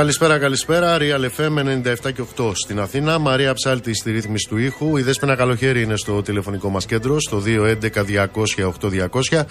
[0.00, 0.96] Καλησπέρα, καλησπέρα.
[1.00, 3.18] Real FM 97 και 8 στην Αθήνα.
[3.18, 4.96] Μαρία Ψάλτη στη ρύθμιση του ήχου.
[4.96, 9.46] Η Δέσποινα Καλοχέρι είναι στο τηλεφωνικό μας κέντρο, στο 211-200-8200.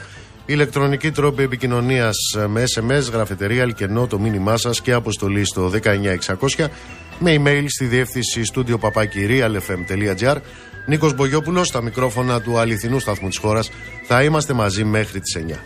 [0.45, 2.15] Ηλεκτρονική τρόπη επικοινωνίας
[2.47, 6.69] με SMS, γραφετερία, αλκενό, το μήνυμά σας και αποστολή στο 19600.
[7.19, 10.35] Με email στη διεύθυνση στούντιο παπάκι realfm.gr.
[10.85, 13.71] Νίκος Μπογιόπουλος, στα μικρόφωνα του αληθινού σταθμού της χώρας.
[14.03, 15.63] Θα είμαστε μαζί μέχρι τις 9.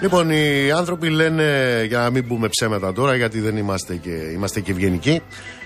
[0.00, 1.44] Λοιπόν, οι άνθρωποι λένε,
[1.88, 5.22] για να μην πούμε ψέματα τώρα, γιατί δεν είμαστε και, είμαστε και ευγενικοί,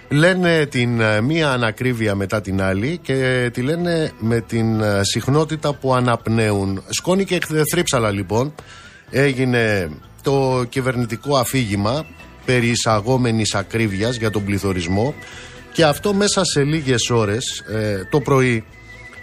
[0.08, 5.74] λένε την ε, μία ανακρίβεια μετά την άλλη και τη λένε με την ε, συχνότητα
[5.74, 6.82] που αναπνέουν.
[6.88, 7.38] Σκόνη και
[7.70, 8.54] θρύψαλα λοιπόν
[9.10, 9.90] έγινε
[10.22, 12.06] το κυβερνητικό αφήγημα
[12.44, 15.14] περί εισαγόμενης ακρίβειας για τον πληθωρισμό
[15.72, 18.64] και αυτό μέσα σε λίγες ώρες ε, το πρωί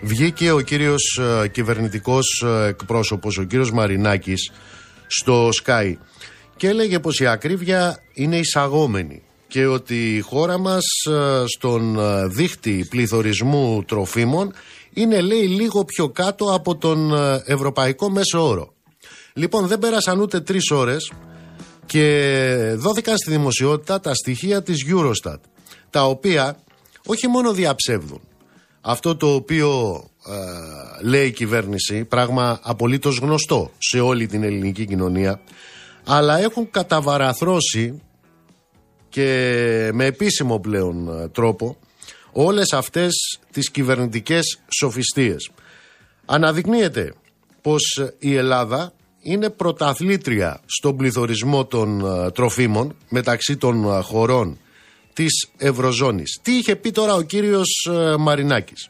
[0.02, 4.52] βγήκε ο κύριος ε, κυβερνητικός εκπρόσωπος, ο κύριος Μαρινάκης
[5.20, 5.94] στο Sky
[6.56, 12.28] και έλεγε πως η ακρίβεια είναι εισαγόμενη και ότι η χώρα μας ε, στον ε,
[12.28, 14.54] δίχτυ πληθωρισμού τροφίμων
[14.94, 18.74] είναι λέει λίγο πιο κάτω από τον ε, ευρωπαϊκό μέσο όρο.
[19.34, 21.12] Λοιπόν δεν πέρασαν ούτε τρεις ώρες
[21.86, 25.40] και δόθηκαν στη δημοσιότητα τα στοιχεία της Eurostat
[25.90, 26.58] τα οποία
[27.06, 28.22] όχι μόνο διαψεύδουν
[28.82, 35.42] αυτό το οποίο ε, λέει η κυβέρνηση, πράγμα απολύτως γνωστό σε όλη την ελληνική κοινωνία,
[36.06, 38.02] αλλά έχουν καταβαραθρώσει
[39.10, 41.78] και με επίσημο πλέον ε, τρόπο
[42.32, 45.50] όλες αυτές τις κυβερνητικές σοφιστίες.
[46.26, 47.14] Αναδεικνύεται
[47.62, 54.58] πως η Ελλάδα είναι πρωταθλήτρια στον πληθωρισμό των ε, τροφίμων μεταξύ των χωρών
[55.14, 56.40] της Ευρωζώνης.
[56.42, 57.90] Τι είχε πει τώρα ο κύριος
[58.20, 58.90] Μαρινάκης;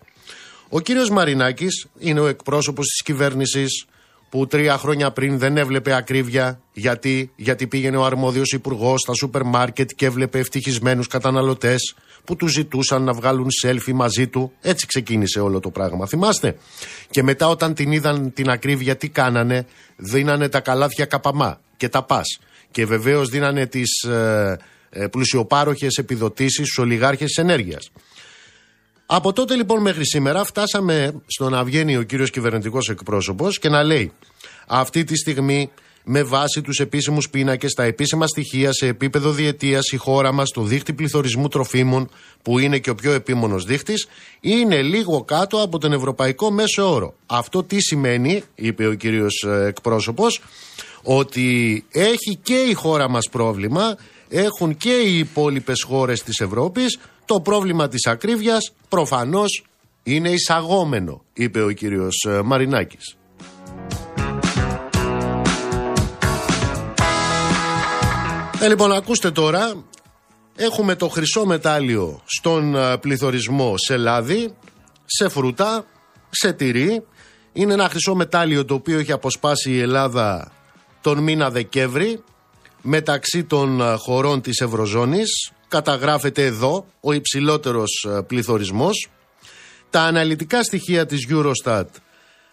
[0.73, 3.85] Ο κύριος Μαρινάκης είναι ο εκπρόσωπος της κυβέρνησης
[4.29, 9.43] που τρία χρόνια πριν δεν έβλεπε ακρίβεια γιατί, γιατί πήγαινε ο αρμόδιος υπουργός στα σούπερ
[9.43, 14.51] μάρκετ και έβλεπε ευτυχισμένους καταναλωτές που του ζητούσαν να βγάλουν σέλφι μαζί του.
[14.61, 16.07] Έτσι ξεκίνησε όλο το πράγμα.
[16.07, 16.57] Θυμάστε;
[17.09, 19.65] Και μετά όταν την είδαν την ακρίβεια τι κάνανε,
[19.95, 22.39] δίνανε τα καλάθια καπαμά και τα πας.
[22.71, 24.57] Και βεβαίως δίνανε τις ε,
[24.89, 27.91] ε, πλουσιοπάροχες επιδοτήσεις στους ολιγάρχες ενέργειας.
[29.13, 33.83] Από τότε λοιπόν μέχρι σήμερα φτάσαμε στο να βγαίνει ο κύριος κυβερνητικός εκπρόσωπος και να
[33.83, 34.11] λέει
[34.67, 35.71] αυτή τη στιγμή
[36.03, 40.61] με βάση τους επίσημους πίνακες, τα επίσημα στοιχεία σε επίπεδο διετίας η χώρα μας το
[40.61, 42.09] δίχτυ πληθωρισμού τροφίμων
[42.41, 44.07] που είναι και ο πιο επίμονος δείχτης
[44.39, 47.13] είναι λίγο κάτω από τον ευρωπαϊκό μέσο όρο.
[47.25, 50.41] Αυτό τι σημαίνει, είπε ο κύριος ε, εκπρόσωπος,
[51.03, 53.97] ότι έχει και η χώρα μας πρόβλημα,
[54.29, 56.99] έχουν και οι υπόλοιπες χώρες της Ευρώπης
[57.31, 59.65] το πρόβλημα της ακρίβειας προφανώς
[60.03, 63.17] είναι εισαγόμενο, είπε ο κύριος ε, Μαρινάκης.
[68.61, 69.83] Ε, λοιπόν, ακούστε τώρα,
[70.55, 74.53] έχουμε το χρυσό μετάλλιο στον ε, πληθωρισμό σε λάδι,
[75.05, 75.85] σε φρούτα,
[76.29, 77.05] σε τυρί.
[77.53, 80.51] Είναι ένα χρυσό μετάλλιο το οποίο έχει αποσπάσει η Ελλάδα
[81.01, 82.23] τον μήνα Δεκέμβρη
[82.81, 89.09] μεταξύ των ε, χωρών της Ευρωζώνης καταγράφεται εδώ ο υψηλότερος ε, πληθωρισμός.
[89.89, 91.85] Τα αναλυτικά στοιχεία της Eurostat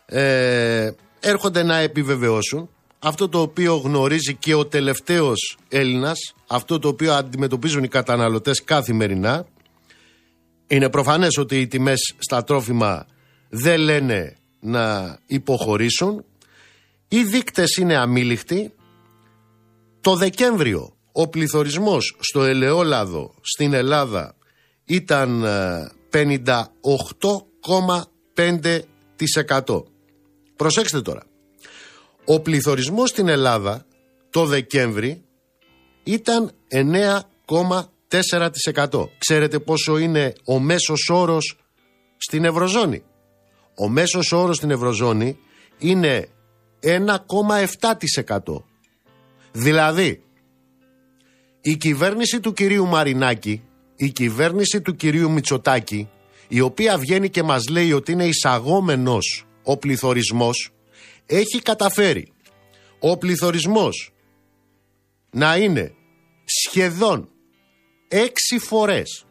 [0.06, 0.91] ε,
[1.21, 2.69] έρχονται να επιβεβαιώσουν
[2.99, 9.47] αυτό το οποίο γνωρίζει και ο τελευταίος Έλληνας, αυτό το οποίο αντιμετωπίζουν οι καταναλωτές καθημερινά.
[10.67, 13.06] Είναι προφανές ότι οι τιμές στα τρόφιμα
[13.49, 16.25] δεν λένε να υποχωρήσουν.
[17.09, 18.73] Οι δείκτες είναι αμήλικτοι.
[20.00, 24.35] Το Δεκέμβριο ο πληθωρισμός στο ελαιόλαδο στην Ελλάδα
[24.85, 25.44] ήταν
[26.12, 28.65] 58,5%.
[28.65, 28.81] Ε,
[30.56, 31.23] Προσέξτε τώρα.
[32.25, 33.87] Ο πληθωρισμός στην Ελλάδα
[34.31, 35.25] το Δεκέμβρη
[36.03, 39.09] ήταν 9,4%.
[39.19, 41.59] Ξέρετε πόσο είναι ο μέσος όρος
[42.17, 43.03] στην Ευρωζώνη;
[43.75, 45.38] Ο μέσος όρος στην Ευρωζώνη
[45.79, 46.29] είναι
[46.82, 48.62] 1,7%.
[49.53, 50.23] Δηλαδή,
[51.60, 53.62] η κυβέρνηση του κυρίου Μαρινάκη,
[53.96, 56.08] η κυβέρνηση του κυρίου Μητσοτάκη,
[56.49, 60.70] η οποία βγαίνει και μας λέει ότι είναι εισαγόμενος ο πληθωρισμός,
[61.26, 62.32] έχει καταφέρει
[62.99, 64.12] ο πληθωρισμός
[65.31, 65.93] να είναι
[66.44, 67.28] σχεδόν
[68.08, 69.26] έξι φορές,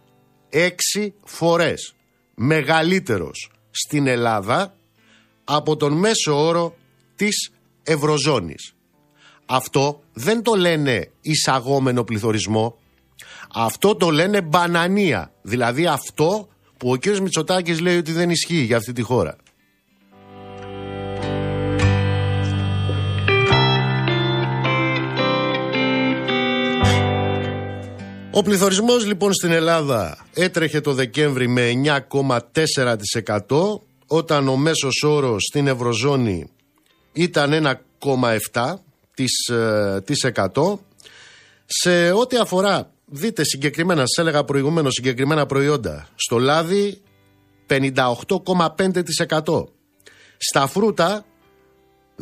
[0.49, 1.95] έξι φορές
[2.35, 4.75] μεγαλύτερος στην Ελλάδα
[5.43, 6.75] από τον μέσο όρο
[7.15, 7.51] της
[7.83, 8.76] Ευρωζώνης.
[9.49, 12.77] Αυτό δεν το λένε εισαγόμενο πληθωρισμό.
[13.53, 15.31] Αυτό το λένε μπανανία.
[15.41, 16.47] Δηλαδή αυτό
[16.77, 17.05] που ο κ.
[17.05, 19.35] Μητσοτάκης λέει ότι δεν ισχύει για αυτή τη χώρα.
[28.31, 31.71] Ο πληθωρισμός λοιπόν στην Ελλάδα έτρεχε το Δεκέμβρη με
[32.07, 36.49] 9,4% όταν ο μέσος όρος στην Ευρωζώνη
[37.13, 38.75] ήταν 1,7%
[41.65, 47.01] σε ό,τι αφορά, δείτε συγκεκριμένα, σας έλεγα προηγουμένως συγκεκριμένα προϊόντα, στο λάδι
[47.67, 49.63] 58,5%,
[50.37, 51.25] στα φρούτα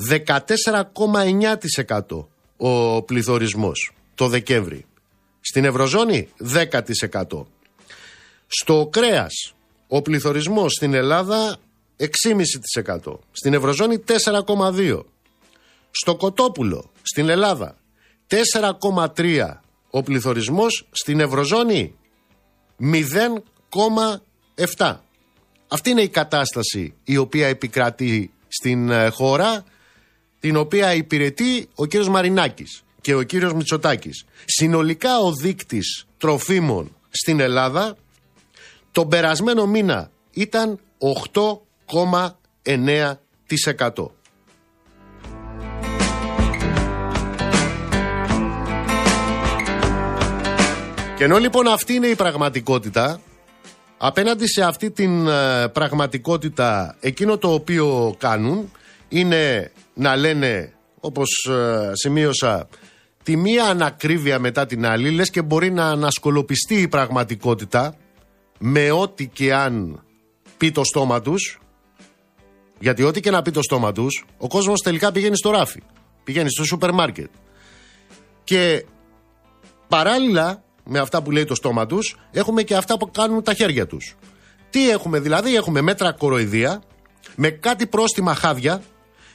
[0.09, 2.25] 14,9%
[2.57, 4.85] ο πληθωρισμός το Δεκέμβρη.
[5.41, 7.45] Στην Ευρωζώνη 10%.
[8.47, 9.53] Στο κρέας
[9.87, 11.57] ο πληθωρισμός στην Ελλάδα
[11.97, 13.19] 6,5%.
[13.31, 15.05] Στην Ευρωζώνη 4,2%.
[16.01, 17.77] Στο κοτόπουλο στην Ελλάδα
[18.27, 19.53] 4,3%
[19.89, 20.87] ο πληθωρισμός.
[20.91, 21.95] Στην Ευρωζώνη
[24.77, 24.95] 0,7%.
[25.67, 29.63] Αυτή είναι η κατάσταση η οποία επικρατεί στην ε, χώρα
[30.39, 34.25] την οποία υπηρετεί ο κύριος Μαρινάκης και ο κύριος Μητσοτάκης.
[34.45, 37.97] Συνολικά ο δείκτης τροφίμων στην Ελλάδα
[38.91, 40.79] τον περασμένο μήνα ήταν
[41.33, 44.09] 8,9%.
[51.17, 53.21] Και ενώ λοιπόν αυτή είναι η πραγματικότητα,
[53.97, 58.71] απέναντι σε αυτή την ε, πραγματικότητα εκείνο το οποίο κάνουν
[59.09, 62.67] είναι να λένε όπως ε, σημείωσα
[63.23, 67.95] τη μία ανακρίβεια μετά την άλλη λες και μπορεί να ανασκολοπιστεί η πραγματικότητα
[68.59, 70.03] με ό,τι και αν
[70.57, 71.59] πει το στόμα τους
[72.79, 75.81] γιατί ό,τι και να πει το στόμα τους ο κόσμος τελικά πηγαίνει στο ράφι
[76.25, 77.29] πηγαίνει στο σούπερ μάρκετ.
[78.43, 78.85] Και
[79.87, 83.87] παράλληλα με αυτά που λέει το στόμα τους έχουμε και αυτά που κάνουν τα χέρια
[83.87, 84.15] τους
[84.69, 86.81] τι έχουμε δηλαδή έχουμε μέτρα κοροϊδία
[87.35, 88.81] με κάτι πρόστιμα χάδια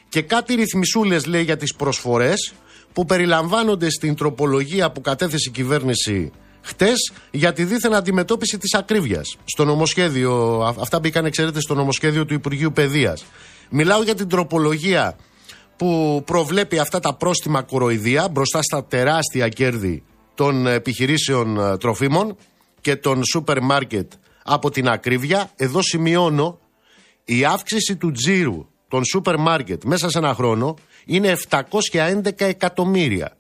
[0.09, 2.53] και κάτι ρυθμισούλες λέει για τις προσφορές
[2.93, 6.33] που περιλαμβάνονται στην τροπολογία που κατέθεσε η κυβέρνηση
[6.63, 9.37] χτες για τη δίθεν αντιμετώπιση της ακρίβειας.
[9.45, 13.25] Στο νομοσχέδιο, αυτά μπήκαν, ξέρετε, στο νομοσχέδιο του Υπουργείου Παιδείας.
[13.71, 15.17] Μιλάω για την τροπολογία
[15.77, 20.03] που προβλέπει αυτά τα πρόστιμα κοροϊδία μπροστά στα τεράστια κέρδη
[20.41, 22.37] των επιχειρήσεων ε, τροφίμων
[22.81, 25.51] και των σούπερ μάρκετ από την ακρίβεια.
[25.57, 26.59] Εδώ σημειώνω
[27.25, 31.37] η αύξηση του τζίρου των σούπερ μάρκετ μέσα σε ένα χρόνο είναι
[31.93, 33.37] 711 εκατομμύρια.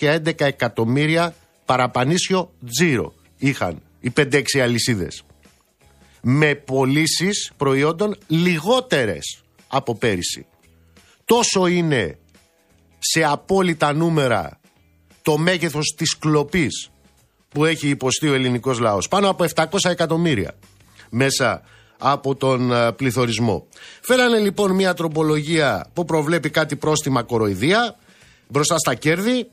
[0.00, 5.22] 711 εκατομμύρια παραπανίσιο τζίρο είχαν οι 5-6 αλυσίδες.
[6.22, 10.46] Με πωλήσεις προϊόντων λιγότερες από πέρυσι.
[11.24, 12.18] Τόσο είναι
[12.98, 14.60] σε απόλυτα νούμερα
[15.22, 16.90] το μέγεθος της κλοπής
[17.48, 19.08] που έχει υποστεί ο ελληνικός λαός.
[19.08, 20.54] Πάνω από 700 εκατομμύρια
[21.10, 21.62] μέσα
[21.98, 23.66] από τον ε, πληθωρισμό.
[24.00, 27.96] Φέρανε λοιπόν μια τροπολογία που προβλέπει κάτι πρόστιμα κοροϊδία
[28.48, 29.46] μπροστά στα κέρδη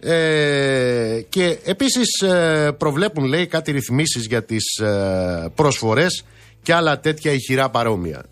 [0.00, 6.24] ε, και επίσης ε, προβλέπουν λέει κάτι ρυθμίσεις για τις ε, προσφορές
[6.62, 8.22] και άλλα τέτοια ηχηρά παρόμοια.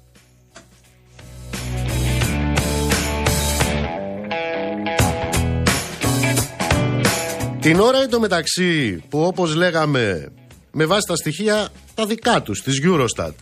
[7.63, 10.33] Την ώρα εντωμεταξύ που όπως λέγαμε
[10.73, 13.33] με βάση τα στοιχεία τα δικά τους της Eurostat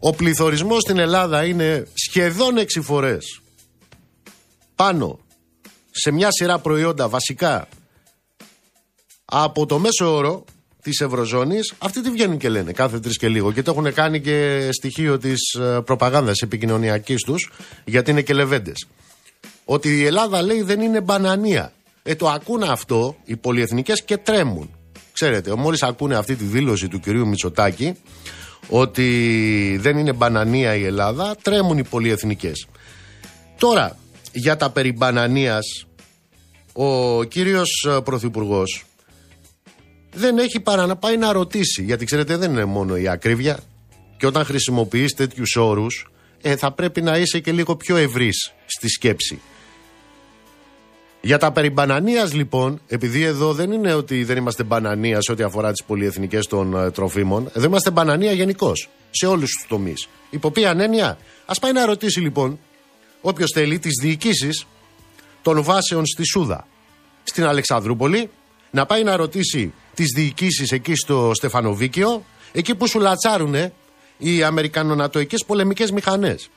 [0.00, 3.40] ο πληθωρισμός στην Ελλάδα είναι σχεδόν 6 φορές
[4.74, 5.18] πάνω
[5.90, 7.68] σε μια σειρά προϊόντα βασικά
[9.24, 10.44] από το μέσο όρο
[10.82, 13.52] της Ευρωζώνης, αυτοί τι βγαίνουν και λένε κάθε τρεις και λίγο.
[13.52, 17.50] Και το έχουν κάνει και στοιχείο της ε, προπαγάνδας επικοινωνιακής τους,
[17.84, 18.86] γιατί είναι και λεβέντες.
[19.64, 21.72] Ότι η Ελλάδα λέει δεν είναι μπανανία.
[22.02, 24.70] Ε, το ακούνε αυτό οι πολυεθνικές και τρέμουν.
[25.12, 27.94] Ξέρετε, μόλις ακούνε αυτή τη δήλωση του κυρίου Μητσοτάκη,
[28.68, 32.66] ότι δεν είναι μπανανία η Ελλάδα, τρέμουν οι πολυεθνικές.
[33.58, 33.98] Τώρα,
[34.32, 35.86] για τα περί μπανανίας,
[36.72, 38.84] ο κύριος ε, Πρωθυπουργός
[40.12, 43.58] δεν έχει παρά να πάει να ρωτήσει, γιατί ξέρετε δεν είναι μόνο η ακρίβεια
[44.16, 46.10] και όταν χρησιμοποιείς τέτοιους όρους
[46.42, 49.40] ε, θα πρέπει να είσαι και λίγο πιο ευρύς στη σκέψη.
[51.20, 55.42] Για τα περί μπανανίας λοιπόν, επειδή εδώ δεν είναι ότι δεν είμαστε μπανανία σε ό,τι
[55.42, 60.08] αφορά τις πολυεθνικές των ε, τροφίμων, εδώ είμαστε μπανανία γενικώς σε όλους τους τομείς.
[60.30, 62.58] Υπό ποια έννοια, ας πάει να ρωτήσει λοιπόν
[63.20, 64.66] όποιος θέλει τις διοικήσεις
[65.42, 66.66] των βάσεων στη Σούδα,
[67.22, 68.30] στην Αλεξανδρούπολη,
[68.70, 73.72] να πάει να ρωτήσει τις διοικήσεις εκεί στο Στεφανοβίκιο, εκεί που σου λατσάρουνε
[74.18, 76.50] οι Αμερικανονατοικές πολεμικές μηχανές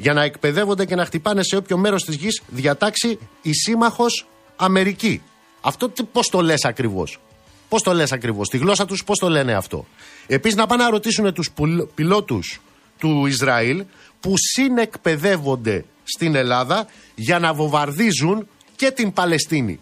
[0.00, 4.26] για να εκπαιδεύονται και να χτυπάνε σε όποιο μέρος της γης διατάξει η σύμμαχος
[4.56, 5.22] Αμερική.
[5.60, 7.20] Αυτό πώς το λες ακριβώς;
[7.68, 9.86] Πώς το λες ακριβώς; Τη γλώσσα τους πώς το λένε αυτό;
[10.26, 11.50] Επίσης να πάνε να ρωτήσουν τους
[11.94, 12.60] πιλότους
[12.98, 13.84] του Ισραήλ
[14.20, 19.80] που συνεκπαιδεύονται στην Ελλάδα για να βομβαρδίζουν και την Παλαιστίνη.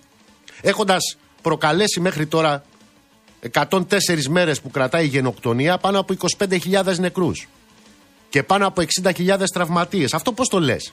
[0.61, 2.65] Έχοντας προκαλέσει μέχρι τώρα
[3.53, 7.49] 104 μέρες που κρατάει η γενοκτονία πάνω από 25.000 νεκρούς
[8.29, 10.15] και πάνω από 60.000 τραυματίες.
[10.15, 10.93] Αυτό πώς το λες;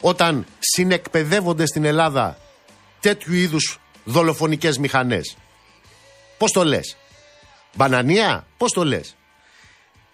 [0.00, 2.38] Όταν συνεκπαιδεύονται στην Ελλάδα
[3.00, 5.36] τέτοιου είδους δολοφονικές μηχανές.
[6.38, 6.96] Πώς το λες;
[7.74, 9.16] Μπανανία; Πώς το λες;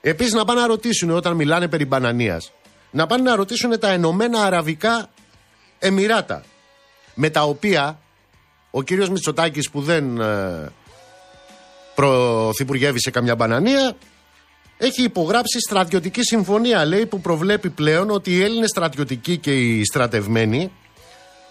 [0.00, 2.52] Επίσης να πάνε να ρωτήσουν όταν μιλάνε περί μπανανίας.
[2.90, 5.10] Να πάνε να ρωτήσουν τα Ενωμένα Αραβικά
[5.78, 6.44] Εμμυράτα.
[7.14, 8.00] Με τα οποία
[8.70, 10.72] ο κύριος Μητσοτάκης που δεν ε,
[11.94, 13.96] πρωθυπουργεύει σε καμιά μπανανία
[14.84, 16.84] έχει υπογράψει στρατιωτική συμφωνία.
[16.84, 20.72] Λέει που προβλέπει πλέον ότι οι Έλληνες στρατιωτικοί και οι στρατευμένοι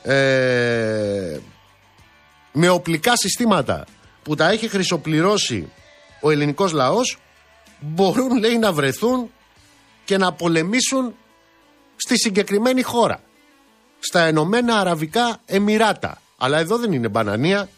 [0.04, 1.40] ε,
[2.52, 3.86] με οπλικά συστήματα
[4.24, 5.72] που τα έχει χρυσοπληρώσει
[6.22, 7.18] ο ελληνικός λαός
[7.80, 9.32] μπορούν λέει να βρεθούν
[10.06, 11.16] και να πολεμήσουν
[11.96, 13.22] στη συγκεκριμένη χώρα.
[14.00, 16.22] Στα Ενωμένα Αραβικά Εμμυράτα.
[16.38, 17.70] Αλλά εδώ δεν είναι μπανανία.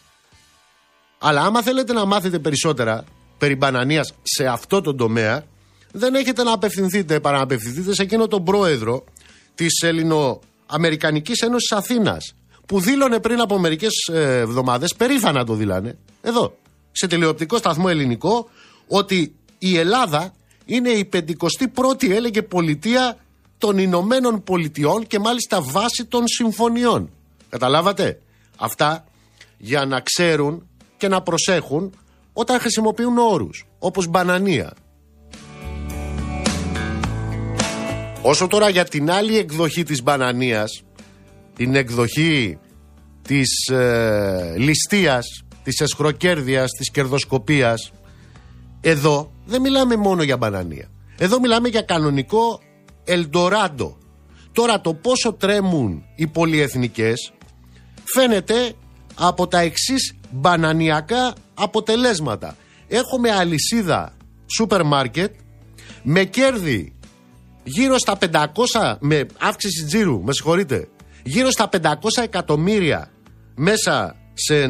[1.18, 3.04] Αλλά άμα θέλετε να μάθετε περισσότερα
[3.38, 5.44] περί μπανανίας σε αυτό το τομέα
[5.92, 9.04] δεν έχετε να απευθυνθείτε παρά να απευθυνθείτε σε εκείνο τον πρόεδρο
[9.54, 12.34] της Ελληνοαμερικανικής Ένωσης Αθήνας
[12.66, 16.56] που δήλωνε πριν από μερικές ε, εβδομάδες, περήφανα το δήλανε, εδώ,
[16.92, 18.48] σε τηλεοπτικό σταθμό ελληνικό,
[18.88, 23.18] ότι η Ελλάδα είναι η 51η έλεγε πολιτεία
[23.58, 27.10] των Ηνωμένων Πολιτειών και μάλιστα βάση των συμφωνιών.
[27.48, 28.20] Καταλάβατε;
[28.56, 29.04] Αυτά
[29.58, 31.94] για να ξέρουν και να προσέχουν
[32.36, 34.72] όταν χρησιμοποιούν όρους όπως μπανανία.
[38.22, 40.82] Όσο τώρα για την άλλη εκδοχή της μπανανίας,
[41.56, 42.58] την εκδοχή
[43.22, 47.92] της ε, ληστείας, της εσχροκέρδειας, της κερδοσκοπίας,
[48.80, 50.88] εδώ δεν μιλάμε μόνο για μπανανία.
[51.18, 52.60] Εδώ μιλάμε για κανονικό
[53.04, 53.96] Ελντοράντο.
[54.52, 57.32] Τώρα το πόσο τρέμουν οι πολυεθνικές
[58.04, 58.72] φαίνεται
[59.14, 62.56] από τα εξής μπανανιακά αποτελέσματα.
[62.88, 64.12] Έχουμε αλυσίδα
[64.46, 65.34] σούπερ μάρκετ
[66.02, 66.94] με κέρδη
[67.64, 70.88] γύρω στα 500, με αύξηση τζίρου, με συγχωρείτε,
[71.22, 71.88] γύρω στα 500
[72.22, 73.10] εκατομμύρια
[73.54, 74.68] μέσα σε,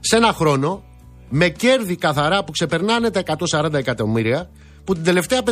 [0.00, 0.84] σε ένα χρόνο,
[1.28, 4.50] με κέρδη καθαρά που ξεπερνάνε τα 140 εκατομμύρια,
[4.84, 5.42] που την τελευταία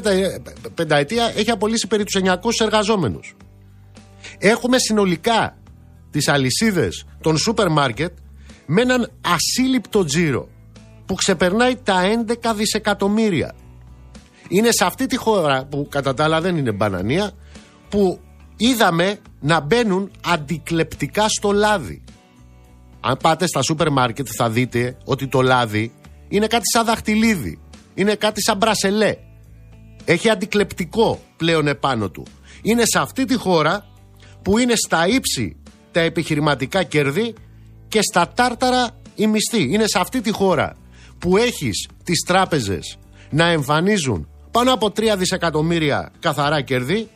[0.75, 3.37] πενταετία έχει απολύσει περί τους 900 εργαζόμενους.
[4.38, 5.57] Έχουμε συνολικά
[6.11, 8.12] τις αλυσίδες των σούπερ μάρκετ
[8.66, 10.49] με έναν ασύλληπτο τζίρο
[11.06, 12.00] που ξεπερνάει τα
[12.44, 13.54] 11 δισεκατομμύρια.
[14.49, 17.32] Είναι σε αυτή τη χώρα που κατά τα άλλα δεν είναι μπανανία
[17.88, 18.20] που
[18.56, 22.02] είδαμε να μπαίνουν αντικλεπτικά στο λάδι.
[23.00, 25.92] Αν πάτε στα σούπερ μάρκετ θα δείτε ότι το λάδι
[26.28, 27.58] είναι κάτι σαν δαχτυλίδι.
[27.94, 29.16] Είναι κάτι σαν μπρασελέ.
[30.04, 32.23] Έχει αντικλεπτικό πλέον επάνω του.
[32.62, 33.87] Είναι σε αυτή τη χώρα
[34.42, 35.56] που είναι στα ύψη
[35.92, 37.35] τα επιχειρηματικά κέρδη
[37.88, 39.62] και στα τάρταρα η μισθή.
[39.62, 40.76] Είναι σε αυτή τη χώρα
[41.19, 42.99] που έχεις τις τράπεζες
[43.31, 47.09] να εμφανίζουν πάνω από 3 δισεκατομμύρια καθαρά κέρδη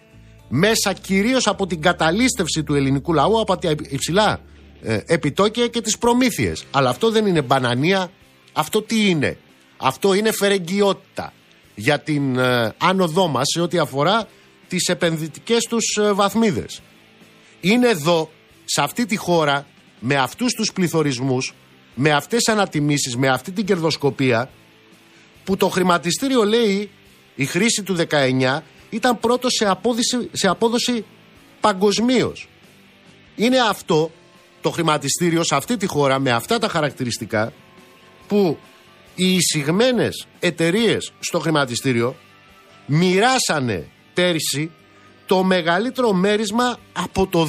[0.49, 4.41] μέσα κυρίως από την καταλήστευση του ελληνικού λαού από τα υψηλά
[4.83, 6.65] ε, επιτόκια και τις προμήθειες.
[6.71, 8.11] Αλλά αυτό δεν είναι μπανανία,
[8.53, 9.37] αυτό τι είναι;
[9.77, 11.33] Αυτό είναι φερεγγιότητα
[11.75, 14.29] για την ε, άνοδό μας σε ό,τι αφορά
[14.69, 16.81] τις επενδυτικές τους ε, βαθμίδες.
[17.61, 18.31] Είναι εδώ,
[18.65, 19.67] σε αυτή τη χώρα,
[20.01, 21.55] με αυτούς τους πληθωρισμούς,
[21.95, 24.51] με αυτές τις ανατιμήσεις, με αυτή την κερδοσκοπία,
[25.45, 26.91] που το χρηματιστήριο λέει
[27.35, 31.05] η χρήση του 19 ήταν πρώτος σε, απόδοση, σε απόδοση
[31.61, 32.49] παγκοσμίως.
[33.37, 34.11] Είναι αυτό
[34.61, 37.53] το χρηματιστήριο σε αυτή τη χώρα με αυτά τα χαρακτηριστικά
[38.29, 38.59] που
[39.15, 42.17] οι εισηγμένες εταιρείες στο χρηματιστήριο
[42.87, 44.71] μοιράσανε πέρσι
[45.27, 47.49] το μεγαλύτερο μέρισμα από το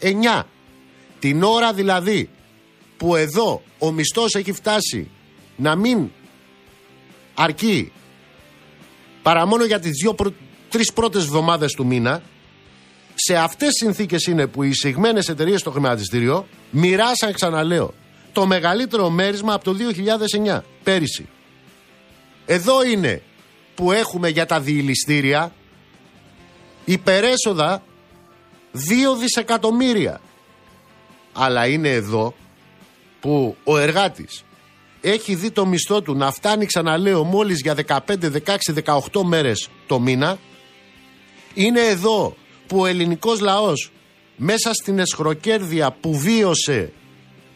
[0.00, 0.42] 2009.
[1.22, 2.30] Την ώρα δηλαδή
[2.96, 5.10] που εδώ ο μισθός έχει φτάσει
[5.56, 6.10] να μην
[7.34, 7.92] αρκεί
[9.22, 10.32] παρά μόνο για τις δύο προ...
[10.68, 12.22] τρεις πρώτες εβδομάδες του μήνα
[13.14, 17.94] σε αυτές τις συνθήκες είναι που οι εισηγμένες εταιρείες στο χρηματιστήριο μοιράσαν ξαναλέω
[18.32, 19.76] το μεγαλύτερο μέρισμα από το
[20.46, 21.28] 2009 πέρυσι.
[22.46, 23.22] Εδώ είναι
[23.74, 25.52] που έχουμε για τα διηληστήρια
[26.84, 27.82] υπερέσοδα
[28.74, 28.78] 2
[29.18, 30.20] δισεκατομμύρια
[31.32, 32.34] αλλά είναι εδώ
[33.20, 34.44] που ο εργάτης
[35.00, 38.56] έχει δει το μισθό του να φτάνει ξαναλέω μόλις για 15, 16,
[39.12, 40.38] 18 μέρες το μήνα
[41.54, 42.36] είναι εδώ
[42.66, 43.92] που ο ελληνικός λαός
[44.36, 46.92] μέσα στην εσχροκέρδεια που βίωσε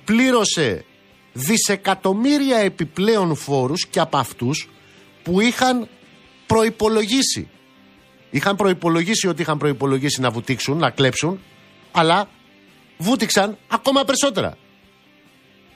[0.05, 0.85] πλήρωσε
[1.33, 4.69] δισεκατομμύρια επιπλέον φόρους και από αυτούς
[5.23, 5.89] που είχαν
[6.47, 7.49] προϋπολογίσει.
[8.31, 11.41] Είχαν προϋπολογίσει ότι είχαν προϋπολογίσει να βουτήξουν, να κλέψουν,
[11.93, 12.29] αλλά
[12.99, 14.57] βούτυξαν ακόμα περισσότερα.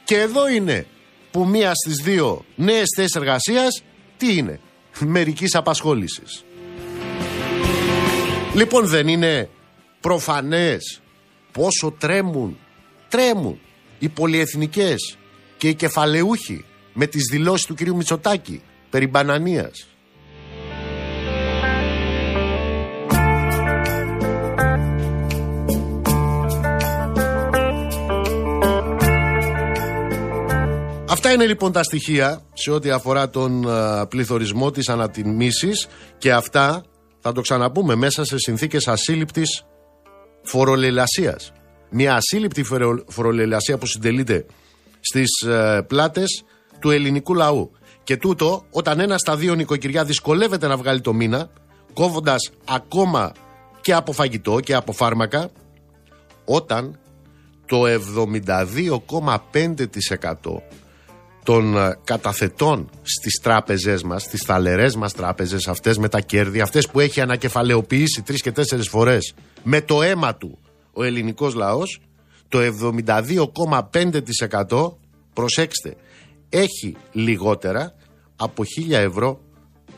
[0.04, 0.86] Και εδώ είναι
[1.30, 3.82] που μία στις δύο νέες θέσεις εργασίας
[4.16, 4.60] τι είναι,
[4.98, 6.44] μερικής απασχόλησης.
[8.54, 9.48] Λοιπόν δεν είναι
[10.00, 11.00] προφανές
[11.52, 12.58] πόσο τρέμουν,
[13.08, 13.60] τρέμουν
[13.98, 15.16] οι πολυεθνικές
[15.56, 19.86] και οι κεφαλαιούχοι με τις δηλώσεις του κυρίου Μητσοτάκη περί μπανανίας.
[31.22, 33.66] Αυτά είναι λοιπόν τα στοιχεία σε ό,τι αφορά τον
[34.08, 36.84] πληθωρισμό της ανατιμήσης και αυτά
[37.20, 39.64] θα το ξαναπούμε μέσα σε συνθήκες ασύλληπτης
[40.42, 41.52] φορολελασίας.
[41.90, 42.64] Μια ασύλληπτη
[43.08, 44.46] φορολελασία που συντελείται
[45.00, 46.44] στις ε, πλάτες
[46.78, 47.70] του ελληνικού λαού.
[48.02, 51.50] Και τούτο όταν ένας στα δύο νοικοκυριά δυσκολεύεται να βγάλει το μήνα,
[51.92, 53.32] κόβοντας ακόμα
[53.80, 55.50] και από φαγητό και από φάρμακα,
[56.44, 56.98] όταν
[57.66, 60.79] το 72,5%
[61.50, 66.88] των ε, καταθετών στις τράπεζές μας, στις θαλερές μας τράπεζες αυτές με τα κέρδη, αυτές
[66.88, 70.58] που έχει ανακεφαλαιοποιήσει τρεις και τέσσερις φορές με το αίμα του
[70.92, 72.00] ο ελληνικός λαός,
[72.48, 74.96] το 72,5%
[75.32, 75.96] προσέξτε,
[76.48, 77.94] έχει λιγότερα
[78.36, 79.40] από 1000 ευρώ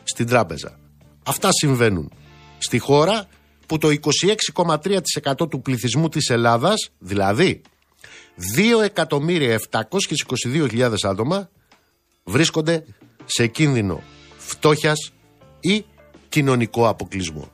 [0.03, 0.79] στην τράπεζα.
[1.23, 2.11] Αυτά συμβαίνουν
[2.57, 3.27] στη χώρα
[3.65, 7.61] που το 26,3% του πληθυσμού της Ελλάδας, δηλαδή
[8.37, 11.49] 2.722.000 άτομα
[12.23, 12.85] βρίσκονται
[13.25, 14.01] σε κίνδυνο
[14.37, 15.13] φτώχειας
[15.59, 15.85] ή
[16.29, 17.51] κοινωνικό αποκλεισμό.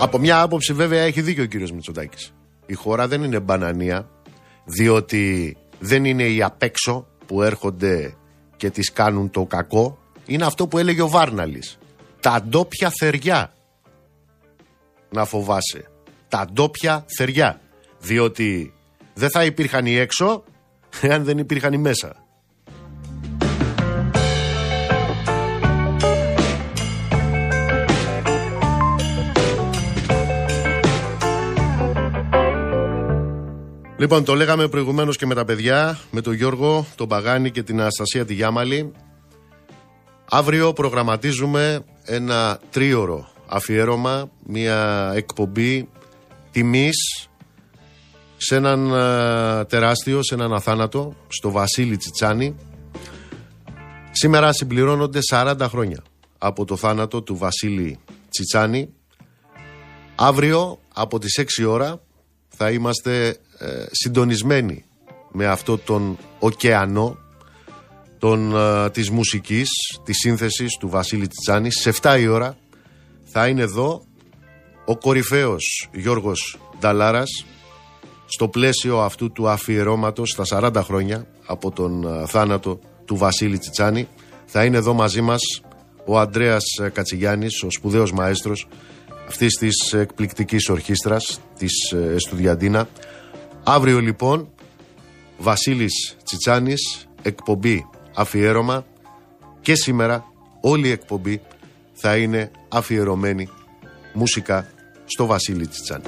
[0.00, 2.32] Από μια άποψη βέβαια έχει δίκιο ο κύριος Μητσοτάκης.
[2.66, 4.08] Η χώρα δεν είναι μπανανία
[4.64, 8.16] διότι δεν είναι οι απέξω που έρχονται
[8.56, 9.98] και τις κάνουν το κακό.
[10.26, 11.78] Είναι αυτό που έλεγε ο Βάρναλης
[12.26, 13.52] τα ντόπια θεριά
[15.10, 15.90] να φοβάσαι.
[16.28, 17.60] Τα ντόπια θεριά.
[17.98, 18.74] Διότι
[19.14, 20.44] δεν θα υπήρχαν οι έξω
[21.00, 22.26] εάν δεν υπήρχαν οι μέσα.
[33.96, 37.80] Λοιπόν, το λέγαμε προηγουμένως και με τα παιδιά, με τον Γιώργο, τον Παγάνη και την
[37.80, 38.92] Αναστασία τη Γιάμαλη.
[40.36, 45.88] Αύριο προγραμματίζουμε ένα τρίωρο αφιέρωμα, μια εκπομπή
[46.50, 47.28] τιμής
[48.36, 48.88] σε έναν
[49.68, 52.56] τεράστιο, σε έναν αθάνατο, στο Βασίλη Τσιτσάνη.
[54.10, 56.02] Σήμερα συμπληρώνονται 40 χρόνια
[56.38, 58.88] από το θάνατο του Βασίλη Τσιτσάνη.
[60.14, 62.00] Αύριο από τις 6 ώρα
[62.48, 63.26] θα είμαστε
[63.58, 64.84] ε, συντονισμένοι
[65.32, 67.18] με αυτό τον ωκεανό
[68.26, 69.68] των, α, της μουσικής,
[70.04, 71.72] της σύνθεσης του Βασίλη Τσιτσάνη.
[71.72, 72.56] Σε 7 η ώρα
[73.24, 74.04] θα είναι εδώ
[74.84, 77.44] ο κορυφαίος Γιώργος Νταλάρας
[78.26, 84.08] στο πλαίσιο αυτού του αφιερώματος στα 40 χρόνια από τον θάνατο του Βασίλη Τσιτσάνη.
[84.46, 85.40] Θα είναι εδώ μαζί μας
[86.04, 88.68] ο Αντρέας Κατσιγιάννης, ο σπουδαίος μαέστρος
[89.28, 92.88] αυτής της εκπληκτικής ορχήστρας της Εστουδιαντίνα.
[93.64, 94.48] Αύριο λοιπόν
[95.38, 98.84] Βασίλης Τσιτσάνης, εκπομπή αφιέρωμα
[99.60, 100.24] και σήμερα
[100.60, 101.40] όλη η εκπομπή
[101.92, 103.48] θα είναι αφιερωμένη
[104.12, 104.66] μουσικά
[105.04, 106.04] στο Βασίλη Τσιτσάνη.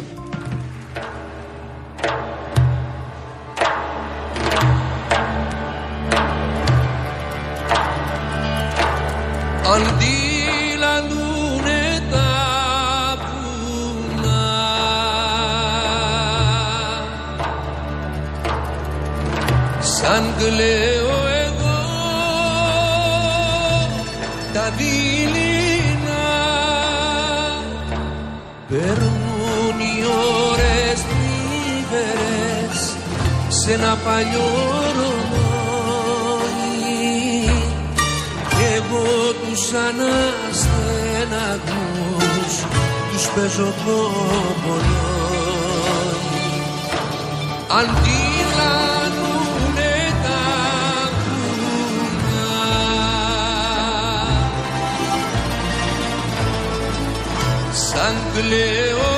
[9.75, 11.23] Αντίλαλουνε
[12.11, 12.27] τα
[13.29, 14.47] βουνά
[19.81, 20.98] σαν κλαίω
[33.69, 34.49] σε ένα παλιό
[34.97, 36.49] ρολόι
[38.49, 42.55] κι εγώ τους αναστεναγμούς
[43.13, 43.99] τους παίζω το
[47.79, 48.23] Αντί
[57.73, 59.18] σαν κλαίω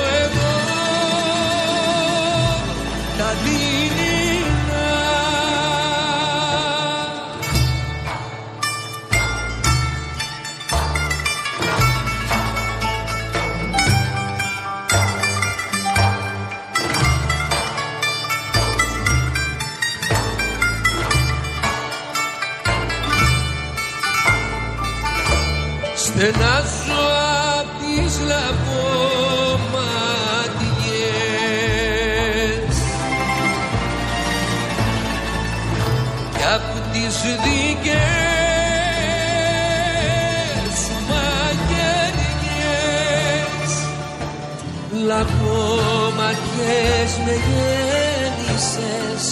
[46.61, 49.23] Λαχόμαχες με γέννησες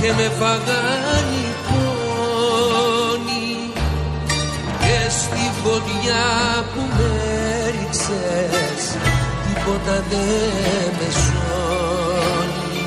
[0.00, 3.50] και με φαγάνι πόνοι
[4.78, 6.26] και στη φωτιά
[6.74, 7.12] που με
[7.66, 8.82] ρίξες
[9.46, 12.84] τίποτα δεν με σώνει.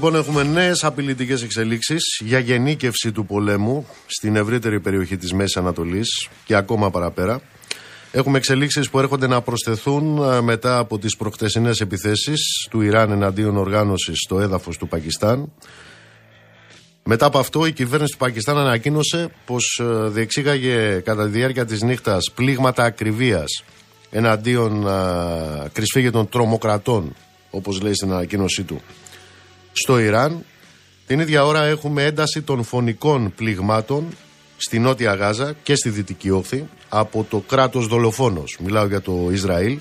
[0.05, 6.29] Λοιπόν, έχουμε νέες απειλητικές εξελίξεις για γενίκευση του πολέμου στην ευρύτερη περιοχή της Μέσης Ανατολής
[6.45, 7.41] και ακόμα παραπέρα.
[8.13, 13.57] Έχουμε εξελίξεις που έρχονται να προσθεθούν ε, μετά από τις προχτεσινέ επιθέσεις του Ιράν εναντίον
[13.57, 15.53] οργάνωσης στο έδαφος του Πακιστάν.
[17.05, 22.31] Μετά από αυτό, η κυβέρνηση του Πακιστάν ανακοίνωσε πως διεξήγαγε κατά τη διάρκεια της νύχτας
[22.35, 23.65] πλήγματα ακριβίας
[24.11, 27.15] εναντίον α, κρυσφύγετων τρομοκρατών,
[27.51, 28.83] όπως λέει στην ανακοίνωσή του,
[29.75, 30.45] στο Ιράν.
[31.07, 34.09] Την ίδια ώρα έχουμε ένταση των φωνικών πληγμάτων
[34.57, 38.57] στη Νότια Γάζα και στη Δυτική Όχθη από το κράτος δολοφόνος.
[38.61, 39.79] Μιλάω για το Ισραήλ.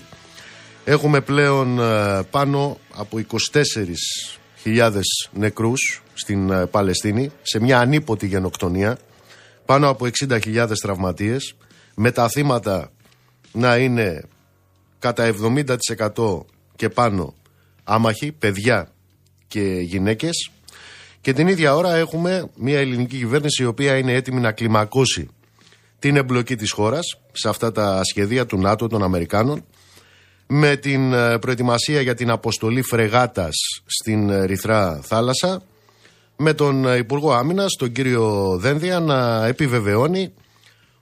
[0.86, 3.20] Έχουμε πλέον ε, πάνω από
[4.64, 5.00] 24.000
[5.32, 8.98] νεκρούς στην ε, Παλαιστίνη σε μια ανίποτη γενοκτονία.
[9.66, 11.56] Πάνω από 60.000 τραυματίες.
[11.96, 12.92] Με τα θύματα
[13.52, 14.24] να είναι
[15.00, 15.34] κατά
[16.14, 17.34] 70% και πάνω
[17.84, 18.93] άμαχοι, παιδιά
[19.54, 20.52] και γυναίκες
[21.22, 25.30] Και την ίδια ώρα έχουμε μια ελληνική κυβέρνηση η οποία είναι έτοιμη να κλιμακώσει
[26.00, 29.66] την εμπλοκή της χώρας σε αυτά τα σχεδία του ΝΑΤΟ των Αμερικάνων
[30.48, 35.62] με την ε, προετοιμασία για την αποστολή φρεγάτας στην ε, Ρυθρά θάλασσα
[36.38, 40.34] με τον ε, Υπουργό Άμυνας, τον κύριο Δένδια, να επιβεβαιώνει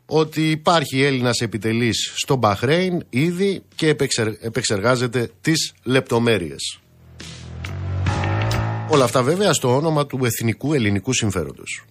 [0.06, 3.96] ότι υπάρχει Έλληνας επιτελής στο Μπαχρέιν ήδη και
[4.42, 6.81] επεξεργάζεται τις λεπτομέρειες.
[8.94, 11.84] Όλα αυτά βέβαια στο όνομα του εθνικού ελληνικού συμφέροντος.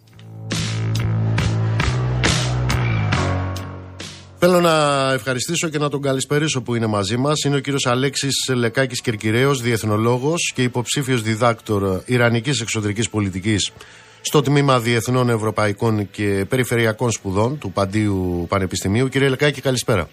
[4.38, 4.74] Θέλω να
[5.12, 7.44] ευχαριστήσω και να τον καλησπερίσω που είναι μαζί μας.
[7.44, 13.72] Είναι ο κύριος Αλέξης Λεκάκης Κερκυραίος, διεθνολόγος και υποψήφιος διδάκτορ Ιρανικής Εξωτερικής Πολιτικής
[14.20, 19.08] στο τμήμα Διεθνών Ευρωπαϊκών και Περιφερειακών Σπουδών του Παντίου Πανεπιστημίου.
[19.08, 20.08] Κύριε Λεκάκη, καλησπέρα.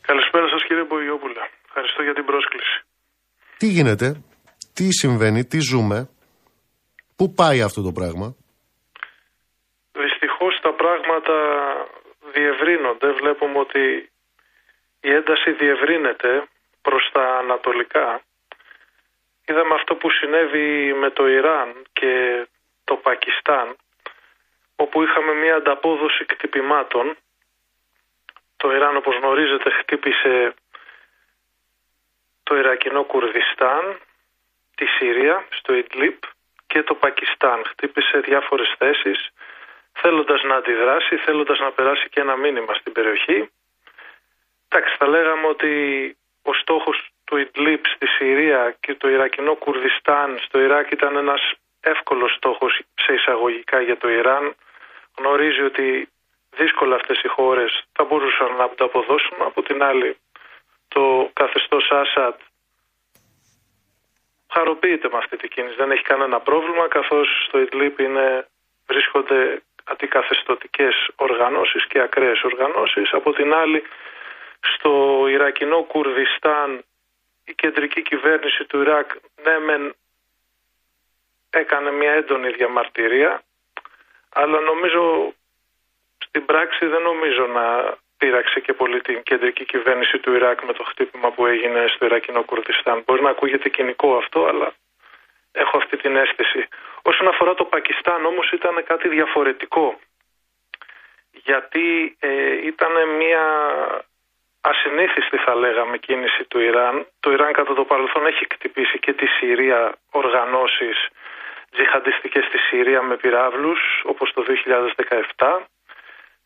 [0.00, 1.42] Καλησπέρα σας, κύριε Μπογιόπουλα.
[1.66, 2.74] Ευχαριστώ για την πρόσκληση.
[3.58, 4.22] Τι γίνεται,
[4.78, 5.98] τι συμβαίνει, τι ζούμε,
[7.16, 8.26] πού πάει αυτό το πράγμα;
[9.92, 11.36] Δυστυχώς τα πράγματα
[12.34, 13.08] διευρύνονται.
[13.20, 14.10] Βλέπουμε ότι
[15.00, 16.48] η ένταση διευρύνεται
[16.82, 18.22] προς τα ανατολικά.
[19.48, 22.12] Είδαμε αυτό που συνέβη με το Ιράν και
[22.84, 23.76] το Πακιστάν,
[24.76, 27.16] όπου είχαμε μια ανταπόδοση κτυπημάτων.
[28.56, 30.54] Το Ιράν, όπως γνωρίζετε, χτύπησε
[32.42, 33.84] το Ιρακινό Κουρδιστάν,
[34.78, 36.18] τη Συρία, στο Ιτλίπ
[36.66, 37.62] και το Πακιστάν.
[37.70, 39.30] Χτύπησε διάφορες θέσεις
[39.92, 43.50] θέλοντας να αντιδράσει, θέλοντας να περάσει και ένα μήνυμα στην περιοχή.
[44.68, 45.72] Εντάξει, θα λέγαμε ότι
[46.42, 52.34] ο στόχος του Ιτλίπ στη Συρία και το Ιρακινό Κουρδιστάν στο Ιράκ ήταν ένας εύκολος
[52.34, 54.54] στόχος σε εισαγωγικά για το Ιράν.
[55.18, 56.08] Γνωρίζει ότι
[56.56, 59.36] δύσκολα αυτές οι χώρες θα μπορούσαν να το αποδώσουν.
[59.38, 60.16] Από την άλλη,
[60.88, 62.34] το καθεστώς Άσαντ
[64.52, 65.74] χαροποιείται με αυτή την κίνηση.
[65.76, 68.46] Δεν έχει κανένα πρόβλημα καθώς στο Ιτλίπ είναι,
[68.86, 73.12] βρίσκονται αντικαθεστωτικές οργανώσεις και ακραίες οργανώσεις.
[73.12, 73.82] Από την άλλη,
[74.60, 76.84] στο Ιρακινό Κουρδιστάν
[77.44, 79.10] η κεντρική κυβέρνηση του Ιράκ
[79.44, 79.94] ναι μεν
[81.50, 83.42] έκανε μια έντονη διαμαρτυρία
[84.28, 85.32] αλλά νομίζω
[86.18, 90.84] στην πράξη δεν νομίζω να πείραξε και πολύ την κεντρική κυβέρνηση του Ιράκ με το
[90.84, 93.02] χτύπημα που έγινε στο Ιρακινό Κουρδιστάν.
[93.06, 94.72] Μπορεί να ακούγεται κοινικό αυτό αλλά
[95.52, 96.68] έχω αυτή την αίσθηση.
[97.02, 99.98] Όσον αφορά το Πακιστάν όμως ήταν κάτι διαφορετικό
[101.44, 103.44] γιατί ε, ήταν μια
[104.60, 107.06] ασυνήθιστη θα λέγαμε κίνηση του Ιράν.
[107.20, 111.08] Το Ιράν κατά το παρελθόν έχει κτυπήσει και τη Συρία οργανώσεις
[111.70, 114.44] τζιχαντιστικές στη Συρία με πυράβλους όπως το
[115.36, 115.58] 2017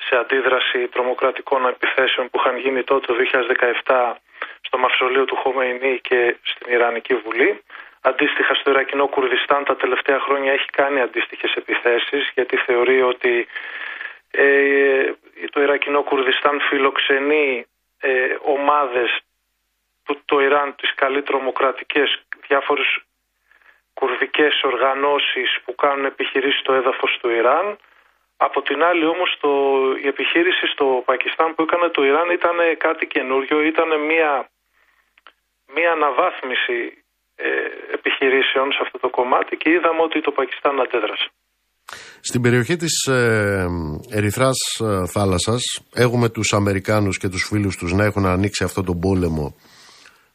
[0.06, 3.14] σε αντίδραση τρομοκρατικών επιθέσεων που είχαν γίνει τότε το
[3.84, 4.12] 2017
[4.60, 7.62] στο μαυσολείο του Χομεϊνή και στην Ιρανική Βουλή.
[8.00, 13.46] Αντίστοιχα στο Ιρακινό Κουρδιστάν τα τελευταία χρόνια έχει κάνει αντίστοιχες επιθέσεις γιατί θεωρεί ότι
[14.30, 15.12] ε,
[15.50, 17.66] το Ιρακινό Κουρδιστάν φιλοξενεί
[18.00, 19.20] ε, ομάδες
[20.04, 22.98] που το Ιράν τις καλεί τρομοκρατικές διάφορες
[23.94, 27.78] κουρδικές οργανώσεις που κάνουν επιχειρήσεις στο έδαφος του Ιράν.
[28.46, 29.52] Από την άλλη όμως το,
[30.04, 34.32] η επιχείρηση στο Πακιστάν που έκανε το Ιράν ήταν κάτι καινούριο, ήταν μια,
[35.74, 36.78] μια αναβάθμιση
[37.34, 37.48] ε,
[37.96, 41.28] επιχειρήσεων σε αυτό το κομμάτι και είδαμε ότι το Πακιστάν αντέδρασε.
[42.20, 43.66] Στην περιοχή της ε,
[44.10, 45.62] Ερυθράς ε, θάλασσας
[45.94, 49.56] έχουμε τους Αμερικάνους και τους φίλους τους να έχουν ανοίξει αυτό τον πόλεμο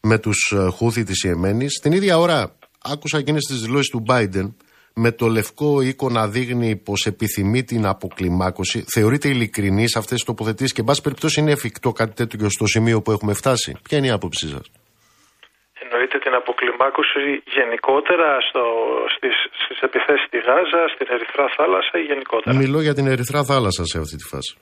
[0.01, 1.79] με τους ε, Χούθη της Ιεμένης.
[1.81, 2.55] Την ίδια ώρα
[2.93, 4.47] άκουσα εκείνες τις δηλώσεις του Biden
[5.03, 8.77] με το λευκό οίκο να δείχνει πως επιθυμεί την αποκλιμάκωση.
[8.95, 12.97] Θεωρείται ειλικρινής αυτές τις τοποθετήσεις και εν πάση περιπτώσει είναι εφικτό κάτι τέτοιο στο σημείο
[13.01, 13.71] που έχουμε φτάσει.
[13.85, 14.65] Ποια είναι η άποψή σας;
[15.83, 17.23] Εννοείται την αποκλιμάκωση
[17.57, 18.63] γενικότερα στο,
[19.15, 23.83] στις, στις επιθέσεις στη Γάζα, στην Ερυθρά θάλασσα ή γενικότερα; Μιλώ για την Ερυθρά θάλασσα
[23.91, 24.53] σε αυτή τη φάση.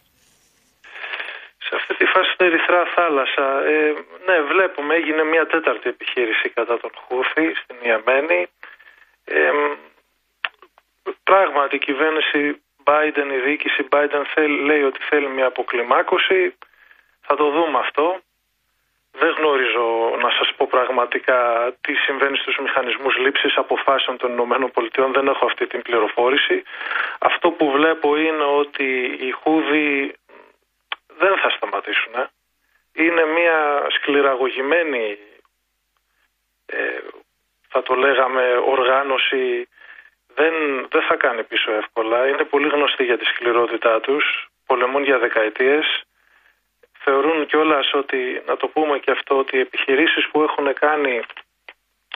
[1.67, 3.75] Σε αυτή τη φάση στην Ερυθρά θάλασσα, ε,
[4.27, 8.41] ναι βλέπουμε έγινε μια τέταρτη επιχείρηση κατά τον Χούθη στην Ιεμένη.
[9.25, 9.51] Ε,
[11.23, 16.57] πράγματι η κυβέρνηση Biden, η διοίκηση Biden θέλει, λέει ότι θέλει μια αποκλιμάκωση.
[17.21, 18.19] Θα το δούμε αυτό.
[19.11, 25.13] Δεν γνωρίζω να σας πω πραγματικά τι συμβαίνει στους μηχανισμούς λήψης αποφάσεων των Ηνωμένων Πολιτειών.
[25.13, 26.63] Δεν έχω αυτή την πληροφόρηση.
[27.19, 30.15] Αυτό που βλέπω είναι ότι οι Χούδοι
[31.17, 32.13] δεν θα σταματήσουν.
[32.93, 35.17] Είναι μια σκληραγωγημένη,
[36.65, 36.99] ε,
[37.67, 39.67] θα το λέγαμε, οργάνωση.
[40.35, 40.53] Δεν,
[40.89, 42.27] δεν θα κάνει πίσω εύκολα.
[42.27, 44.47] Είναι πολύ γνωστή για τη σκληρότητά τους.
[44.65, 46.03] Πολεμούν για δεκαετίες
[47.05, 51.21] θεωρούν κιόλας ότι, να το πούμε και αυτό, ότι οι επιχειρήσεις που έχουν κάνει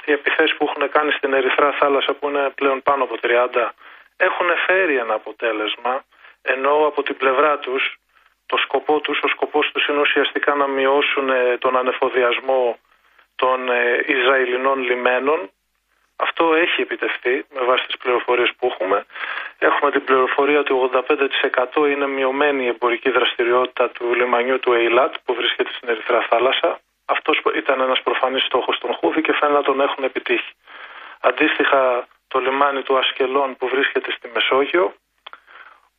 [0.05, 3.69] οι επιθέσεις που έχουν κάνει στην Ερυθρά θάλασσα που είναι πλέον πάνω από 30
[4.17, 6.03] έχουν φέρει ένα αποτέλεσμα
[6.41, 7.97] ενώ από την πλευρά τους
[8.45, 12.77] το σκοπό τους, ο σκοπός τους είναι ουσιαστικά να μειώσουν ε, τον ανεφοδιασμό
[13.35, 15.51] των ε, Ισραηλινών λιμένων.
[16.21, 19.05] Αυτό έχει επιτευχθεί με βάση τις πληροφορίες που έχουμε.
[19.59, 20.73] Έχουμε την πληροφορία ότι
[21.75, 26.79] 85% είναι μειωμένη η εμπορική δραστηριότητα του λιμανιού του Ειλάτ που βρίσκεται στην Ερυθρά θάλασσα.
[27.05, 30.53] Αυτός ήταν ένας προφανής στόχος των Χούδη και φαίνεται να τον έχουν επιτύχει.
[31.19, 34.93] Αντίστοιχα το λιμάνι του Ασκελών που βρίσκεται στη Μεσόγειο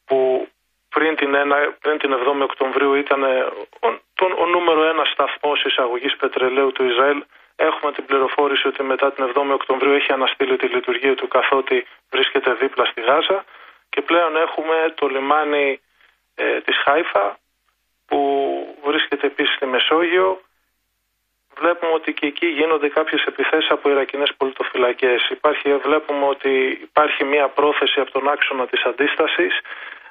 [0.06, 0.48] που
[0.88, 6.16] πριν την, ένα, πριν την 7η Οκτωβρίου ήταν ο, τον, ο νούμερο ένα σταθμός εισαγωγής
[6.16, 7.22] πετρελαίου του Ισραήλ.
[7.68, 12.52] Έχουμε την πληροφόρηση ότι μετά την 7η Οκτωβρίου έχει αναστείλει τη λειτουργία του καθότι βρίσκεται
[12.52, 13.44] δίπλα στη Γάζα
[13.88, 15.80] και πλέον έχουμε το λιμάνι
[16.34, 17.38] ε, της Χάιφα
[18.06, 18.20] που
[18.84, 20.40] βρίσκεται επίσης στη Μεσόγειο
[21.58, 25.28] βλέπουμε ότι και εκεί γίνονται κάποιες επιθέσεις από Ιρακινές πολιτοφυλακές.
[25.30, 29.60] Υπάρχει, βλέπουμε ότι υπάρχει μια πρόθεση από τον άξονα της αντίστασης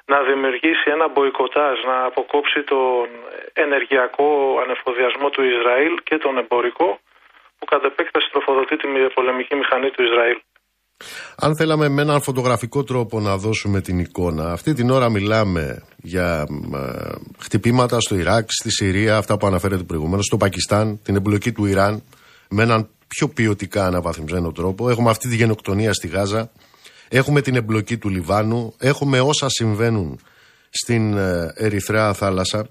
[0.04, 3.08] να δημιουργήσει ένα μποϊκοτάζ, να αποκόψει τον
[3.52, 6.98] ενεργειακό ανεφοδιασμό του Ισραήλ και τον εμπορικό
[7.60, 10.38] που κατ' επέκταση τροφοδοτεί τη πολεμική μηχανή του Ισραήλ.
[11.36, 16.46] Αν θέλαμε με έναν φωτογραφικό τρόπο να δώσουμε την εικόνα, αυτή την ώρα μιλάμε για
[16.74, 21.64] ε, χτυπήματα στο Ιράκ, στη Συρία, αυτά που αναφέρετε προηγουμένως, στο Πακιστάν, την εμπλοκή του
[21.66, 22.02] Ιράν,
[22.50, 24.90] με έναν πιο ποιοτικά αναβαθμισμένο τρόπο.
[24.90, 26.50] Έχουμε αυτή τη γενοκτονία στη Γάζα.
[27.08, 30.20] Έχουμε την εμπλοκή του Λιβάνου, έχουμε όσα συμβαίνουν
[30.70, 32.68] στην ε, Ερυθρέα θάλασσα.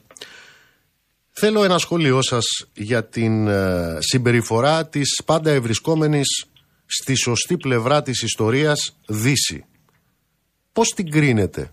[1.42, 6.46] Θέλω ένα σχόλιο σας για την ε, συμπεριφορά της πάντα ευρισκόμενης
[6.86, 9.66] στη σωστή πλευρά της ιστορίας Δύση.
[10.74, 11.72] Πώς την κρίνετε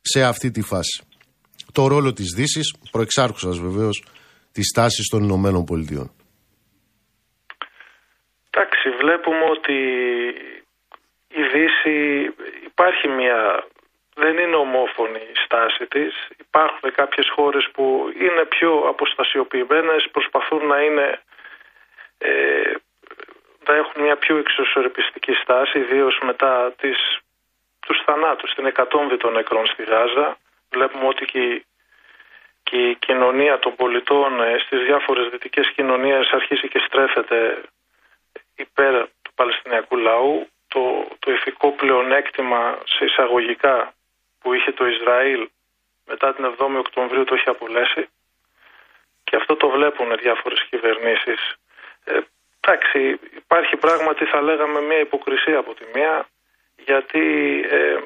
[0.00, 1.02] σε αυτή τη φάση;
[1.72, 4.04] Το ρόλο της Δύσης, προεξάρχουσας βεβαίως,
[4.52, 6.12] της τάσης των Ηνωμένων Πολιτειών.
[8.50, 9.76] Εντάξει, βλέπουμε ότι
[11.28, 11.96] η Δύση
[12.66, 13.66] υπάρχει μια...
[14.14, 16.28] Δεν είναι ομόφωνη η στάση της.
[16.38, 21.20] Υπάρχουν κάποιες χώρες που είναι πιο αποστασιοποιημένες, προσπαθούν να είναι...
[22.18, 22.72] Ε,
[23.66, 27.18] να έχουν μια πιο εξωσορυπιστική στάση, ιδίως μετά τις,
[27.80, 30.36] τους θανάτους, την εκατόμβη των νεκρών στη Γάζα.
[30.70, 31.64] Βλέπουμε ότι και,
[32.62, 37.62] και η κοινωνία των πολιτών ε, στις διάφορες δυτικές κοινωνίες αρχίζει και στρέφεται
[38.56, 43.94] υπέρ του Παλαιστινιακού λαού το, το ηθικό πλεονέκτημα σε εισαγωγικά
[44.42, 45.48] που είχε το Ισραήλ
[46.06, 48.08] μετά την 7η Οκτωβρίου το έχει απολέσει
[49.24, 51.54] και αυτό το βλέπουν διάφορες κυβερνήσεις.
[52.04, 52.18] Ε,
[52.60, 56.26] εντάξει, υπάρχει πράγματι θα λέγαμε μια υποκρισία από τη μία
[56.76, 57.24] γιατί
[57.70, 57.96] ε,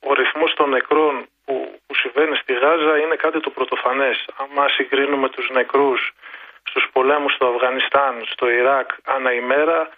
[0.00, 4.24] ο ρυθμός των νεκρών που, που συμβαίνει στη Γάζα είναι κάτι το πρωτοφανές.
[4.36, 6.12] Αν συγκρίνουμε τους νεκρούς
[6.62, 9.90] στους πολέμους στο Αφγανιστάν, στο Ιράκ ανά ημέρα ε,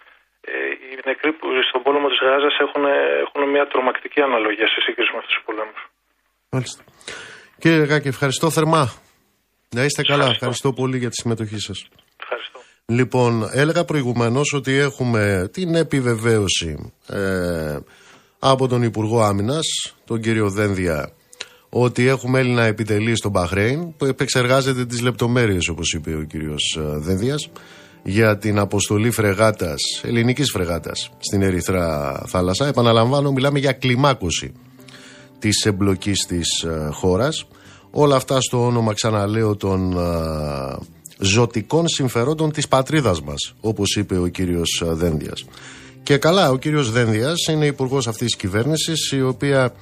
[0.91, 2.83] οι νεκροί που στον πόλεμο της Γάζας έχουν,
[3.23, 5.79] έχουν μια τρομακτική αναλογία σε σύγκριση με αυτούς τους πολέμους.
[6.53, 6.81] Μάλιστα.
[7.61, 8.85] Κύριε Γάκη, ευχαριστώ θερμά.
[9.75, 10.25] Να είστε καλά.
[10.25, 10.73] Ευχαριστώ.
[10.73, 11.87] πολύ για τη συμμετοχή σας.
[12.19, 12.59] Ευχαριστώ.
[12.85, 17.77] Λοιπόν, έλεγα προηγουμένως ότι έχουμε την επιβεβαίωση ε,
[18.39, 19.65] από τον Υπουργό Άμυνας,
[20.05, 21.13] τον κύριο Δένδια,
[21.69, 26.81] ότι έχουμε Έλληνα επιτελείς στο Μπαχρέιν που επεξεργάζεται τις λεπτομέρειες όπως είπε ο κύριος ε,
[26.81, 27.49] Δένδιας
[28.03, 32.67] για την αποστολή φρεγάτας, ελληνικής φρεγάτας στην Ερυθρά θάλασσα.
[32.67, 34.51] Επαναλαμβάνω, μιλάμε για κλιμάκωση
[35.39, 37.45] της εμπλοκής της ε, χώρας.
[37.91, 40.77] Όλα αυτά στο όνομα, ξαναλέω, των ε,
[41.19, 45.45] ζωτικών συμφερόντων της πατρίδας μας, όπως είπε ο κύριος ε, Δένδιας.
[46.03, 49.73] Και καλά, ο κύριος Δένδιας είναι υπουργός αυτής της κυβέρνησης, η οποία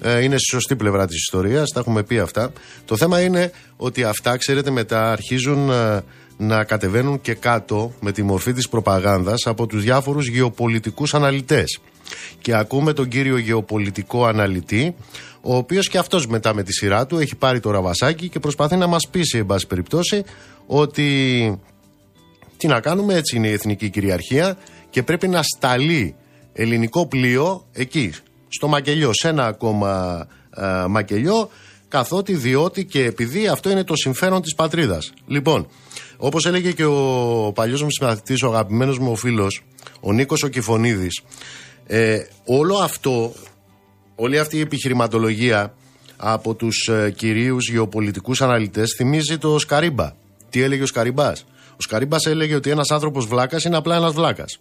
[0.00, 2.52] ε, είναι στη σωστή πλευρά της ιστορίας, τα έχουμε πει αυτά.
[2.84, 6.04] Το θέμα είναι ότι αυτά, ξέρετε, μετά αρχίζουν ε,
[6.38, 11.78] να κατεβαίνουν και κάτω με τη μορφή της προπαγάνδας από τους διάφορους γεωπολιτικούς αναλυτές.
[12.40, 14.94] Και ακούμε τον κύριο γεωπολιτικό αναλυτή,
[15.40, 18.76] ο οποίος και αυτός μετά με τη σειρά του έχει πάρει το ραβασάκι και προσπαθεί
[18.76, 20.24] να μας πείσει, εν πάση περιπτώσει,
[20.66, 21.60] ότι
[22.56, 24.58] τι να κάνουμε, έτσι είναι η εθνική κυριαρχία
[24.90, 26.14] και πρέπει να σταλεί
[26.52, 28.12] ελληνικό πλοίο εκεί,
[28.48, 31.50] στο Μακελιό, σε ένα ακόμα α, Μακελιό,
[31.88, 35.12] καθότι διότι και επειδή αυτό είναι το συμφέρον της πατρίδας.
[35.26, 35.66] Λοιπόν,
[36.18, 39.64] όπως έλεγε και ο παλιός μου συμμαθητής, ο αγαπημένος μου ο φίλος,
[40.00, 41.22] ο Νίκος ο Κιφωνίδης,
[41.86, 43.32] ε, όλο αυτό,
[44.14, 45.74] όλη αυτή η επιχειρηματολογία
[46.16, 50.12] από τους ε, κυρίους γεωπολιτικούς αναλυτές θυμίζει το Σκαρίμπα.
[50.50, 51.46] Τι έλεγε ο Σκαριμπάς.
[51.72, 54.60] Ο Σκαρίμπας έλεγε ότι ένας άνθρωπος βλάκας είναι απλά ένας βλάκας.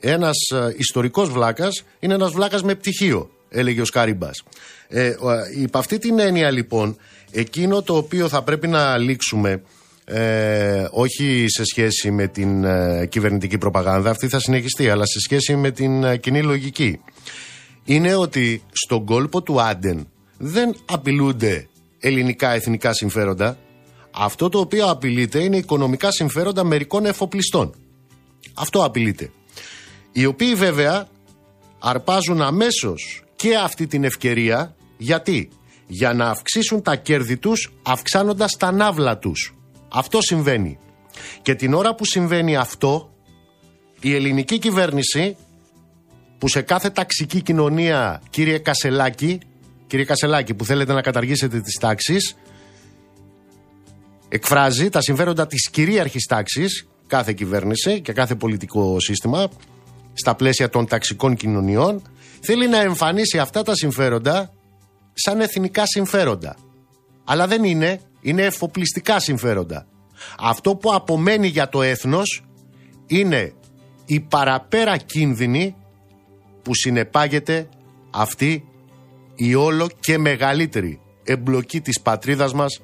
[0.00, 4.42] Ένας ε, ιστορικός βλάκας είναι ένας βλάκας με πτυχίο, έλεγε ο Σκαρίμπας.
[4.88, 5.14] Ε,
[5.58, 6.96] υπ' αυτή την έννοια λοιπόν,
[7.30, 9.62] εκείνο το οποίο θα πρέπει να λήξουμε
[10.04, 15.56] ε, όχι σε σχέση με την ε, κυβερνητική προπαγάνδα, αυτή θα συνεχιστεί, αλλά σε σχέση
[15.56, 17.00] με την ε, κοινή λογική.
[17.84, 23.58] Είναι ότι στον κόλπο του Άντεν δεν απειλούνται ελληνικά εθνικά συμφέροντα.
[24.10, 27.74] Αυτό το οποίο απειλείται είναι οικονομικά συμφέροντα μερικών εφοπλιστών.
[28.54, 29.30] Αυτό απειλείται.
[30.12, 31.08] Οι οποίοι βέβαια
[31.78, 35.48] αρπάζουν αμέσως και αυτή την ευκαιρία γιατί;
[35.86, 39.54] Για να αυξήσουν τα κέρδη τους αυξάνοντας τα ναύλα τους.
[39.92, 40.78] Αυτό συμβαίνει.
[41.42, 43.14] Και την ώρα που συμβαίνει αυτό
[44.00, 45.36] η ελληνική κυβέρνηση
[46.38, 49.40] που σε κάθε ταξική κοινωνία κύριε Κασελάκη
[49.86, 52.36] κύριε Κασελάκη που θέλετε να καταργήσετε τις τάξεις
[54.28, 59.48] εκφράζει τα συμφέροντα της κυρίαρχης τάξης κάθε κυβέρνηση και κάθε πολιτικό σύστημα
[60.12, 62.02] στα πλαίσια των ταξικών κοινωνιών
[62.40, 64.52] θέλει να εμφανίσει αυτά τα συμφέροντα
[65.12, 66.56] σαν εθνικά συμφέροντα.
[67.24, 69.86] Αλλά δεν είναι, είναι εφοπλιστικά συμφέροντα.
[70.38, 72.44] Αυτό που απομένει για το έθνος
[73.06, 73.52] είναι
[74.06, 75.76] η παραπέρα κίνδυνη
[76.62, 77.68] που συνεπάγεται
[78.10, 78.64] αυτή
[79.34, 82.82] η όλο και μεγαλύτερη εμπλοκή της πατρίδας μας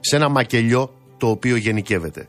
[0.00, 2.28] σε ένα μακελιό το οποίο γενικεύεται.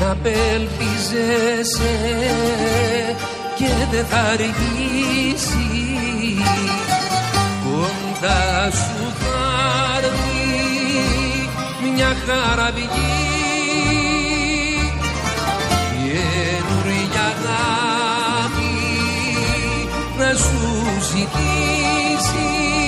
[0.00, 1.96] Μην απελπίζεσαι
[3.58, 5.60] και δεν θα αργήσεις.
[7.64, 9.40] Κοντά σου θα
[9.96, 10.48] έρθει
[11.94, 12.88] μια χαραβγή
[15.92, 18.74] Καινούρια αγάπη
[20.18, 20.60] να σου
[21.10, 22.79] ζητήσει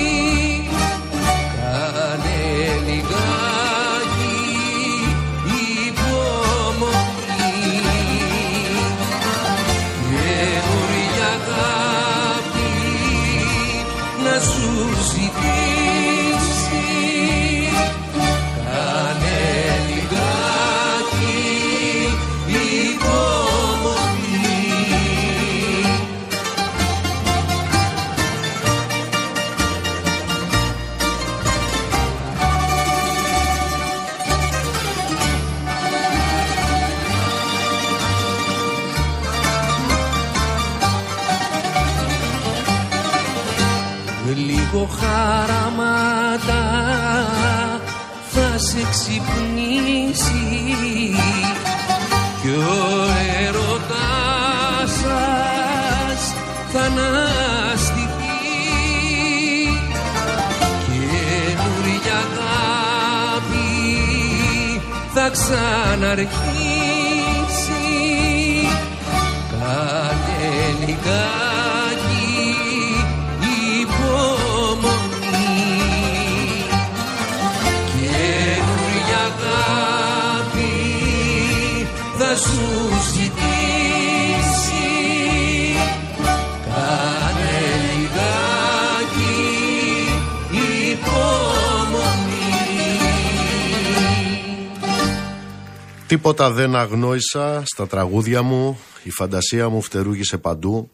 [96.23, 100.89] Τίποτα δεν αγνόησα στα τραγούδια μου, η φαντασία μου φτερούγησε παντού.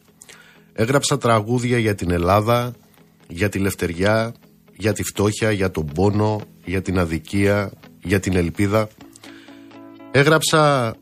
[0.72, 2.72] Έγραψα τραγούδια για την Ελλάδα,
[3.28, 4.34] για τη λευτεριά,
[4.76, 7.72] για τη φτώχεια, για τον πόνο, για την αδικία,
[8.02, 8.88] για την ελπίδα.
[10.10, 10.94] Έγραψα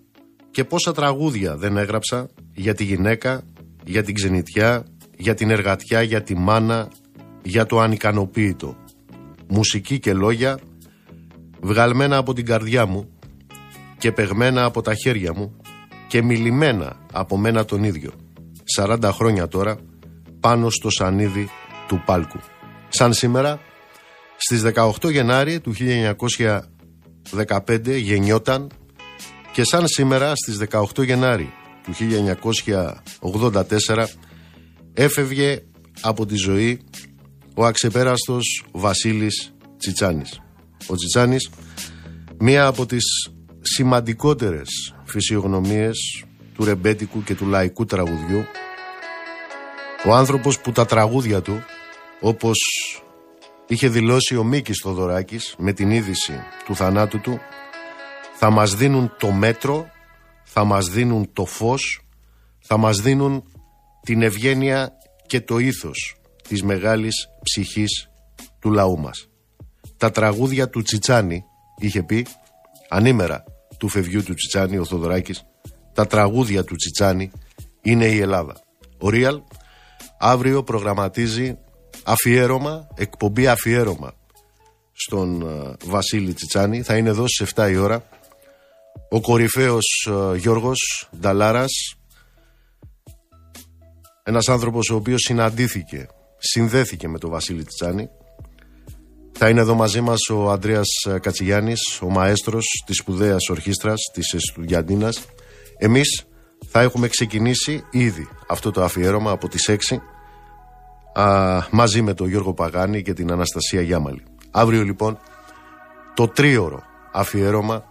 [0.50, 3.42] και πόσα τραγούδια δεν έγραψα για τη γυναίκα,
[3.84, 4.84] για την ξενιτιά,
[5.16, 6.88] για την εργατιά, για τη μάνα,
[7.42, 8.76] για το ανικανοποίητο.
[9.48, 10.58] Μουσική και λόγια
[11.60, 13.17] βγαλμένα από την καρδιά μου
[13.98, 15.56] και πεγμένα από τα χέρια μου
[16.08, 18.12] και μιλημένα από μένα τον ίδιο.
[18.78, 19.78] 40 χρόνια τώρα
[20.40, 21.48] πάνω στο σανίδι
[21.88, 22.38] του πάλκου.
[22.88, 23.60] Σαν σήμερα
[24.36, 25.74] στις 18 Γενάρη του
[27.34, 28.70] 1915 γεννιόταν
[29.52, 31.92] και σαν σήμερα στις 18 Γενάρη του
[33.20, 34.04] 1984
[34.94, 35.62] έφευγε
[36.00, 36.80] από τη ζωή
[37.54, 40.40] ο αξεπέραστος Βασίλης Τσιτσάνης.
[40.86, 41.50] Ο Τσιτσάνης,
[42.38, 43.30] μία από τις
[43.60, 48.44] σημαντικότερες φυσιογνωμίες του ρεμπέτικου και του λαϊκού τραγουδιού
[50.06, 51.62] ο άνθρωπος που τα τραγούδια του
[52.20, 52.58] όπως
[53.66, 56.32] είχε δηλώσει ο Μίκης Θοδωράκης με την είδηση
[56.64, 57.40] του θανάτου του
[58.40, 59.90] θα μας δίνουν το μέτρο,
[60.44, 62.00] θα μας δίνουν το φως,
[62.58, 63.44] θα μας δίνουν
[64.02, 64.92] την ευγένεια
[65.26, 66.16] και το ήθος
[66.48, 68.10] της μεγάλης ψυχής
[68.60, 69.28] του λαού μας.
[69.96, 71.44] τα τραγούδια του Τσιτσάνη,
[71.78, 72.26] είχε πει,
[72.88, 73.44] ανήμερα
[73.78, 75.44] του φευγιού του Τσιτσάνη, ο Θοδωράκης,
[75.94, 77.30] τα τραγούδια του Τσιτσάνη
[77.82, 78.60] είναι η Ελλάδα.
[78.98, 79.40] Ο Ρίαλ
[80.18, 81.58] αύριο προγραμματίζει
[82.04, 84.12] αφιέρωμα, εκπομπή αφιέρωμα
[84.92, 86.82] στον ε, Βασίλη Τσιτσάνη.
[86.82, 88.08] Θα είναι εδώ στις 7 η ώρα.
[89.10, 91.72] Ο κορυφαίος ε, Γιώργος Νταλάρας,
[94.22, 96.06] ένας άνθρωπος ο οποίος συναντήθηκε,
[96.38, 98.08] συνδέθηκε με τον Βασίλη Τσιτσάνη.
[99.40, 104.32] Θα είναι εδώ μαζί μας ο Ανδρέας ε, Κατσιγιάννης, ο μαέστρος της σπουδαίας ορχήστρας της
[104.32, 105.26] Εστουγιαντίνας.
[105.78, 106.24] Εμείς
[106.68, 109.98] θα έχουμε ξεκινήσει ήδη αυτό το αφιέρωμα από τις 6
[111.12, 114.22] α, μαζί με τον Γιώργο Παγάνη και την Αναστασία Γιάμαλη.
[114.50, 115.18] Αύριο λοιπόν
[116.14, 116.82] το τρίωρο
[117.12, 117.84] αφιέρωμα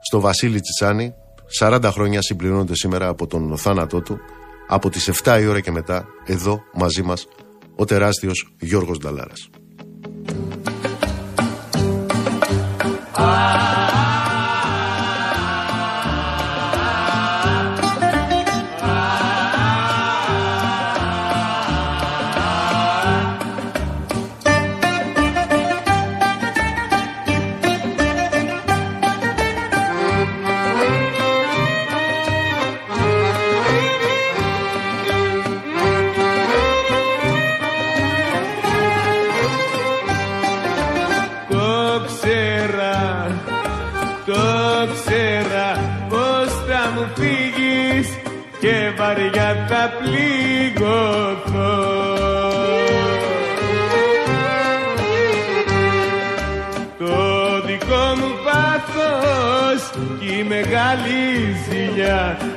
[0.00, 1.14] στο Βασίλη Τσιτσάνη
[1.60, 4.18] 40 χρόνια συμπληρώνονται σήμερα από τον θάνατό του
[4.68, 7.26] από τις 7 η ώρα και μετά εδώ μαζί μας
[7.76, 9.48] ο τεράστιος Γιώργος Νταλάρας.
[10.26, 10.34] Το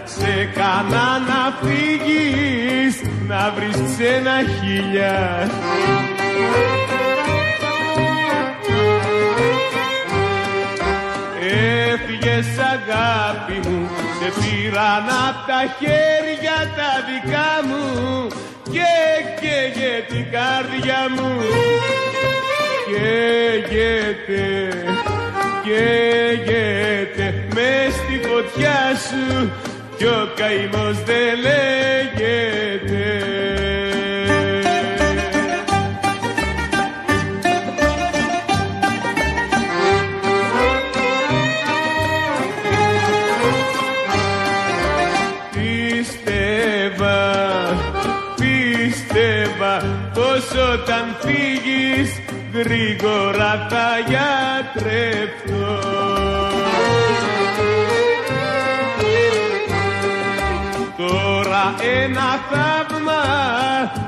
[0.05, 5.49] σε κανά να φύγεις να βρεις ξένα χιλιά.
[11.91, 13.89] Έφυγες αγάπη μου,
[14.19, 18.27] σε πήραν απ' τα χέρια τα δικά μου
[18.63, 18.91] και
[19.39, 21.31] καίγε την καρδιά μου.
[22.87, 24.45] Καίγεται,
[25.65, 29.51] καίγεται μες στη φωτιά σου
[29.97, 33.34] κι ο καημός δεν λέγεται.
[52.55, 55.79] Γρήγορα θα γιατρευτώ.
[60.97, 63.23] Τώρα ένα θαύμα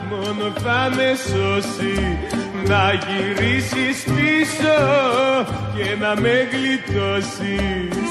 [0.09, 2.17] μόνο θα με σώσει
[2.67, 4.77] να γυρίσεις πίσω
[5.75, 8.07] και να με γλιτώσεις.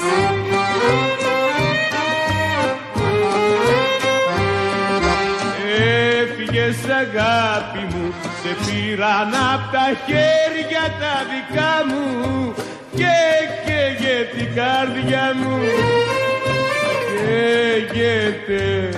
[6.49, 12.53] Έφυγες αγάπη μου, σε πήραν απ' τα χέρια τα δικά μου
[12.95, 13.15] και
[13.65, 15.59] καίγε την καρδιά μου.
[17.23, 18.89] Καίγεται,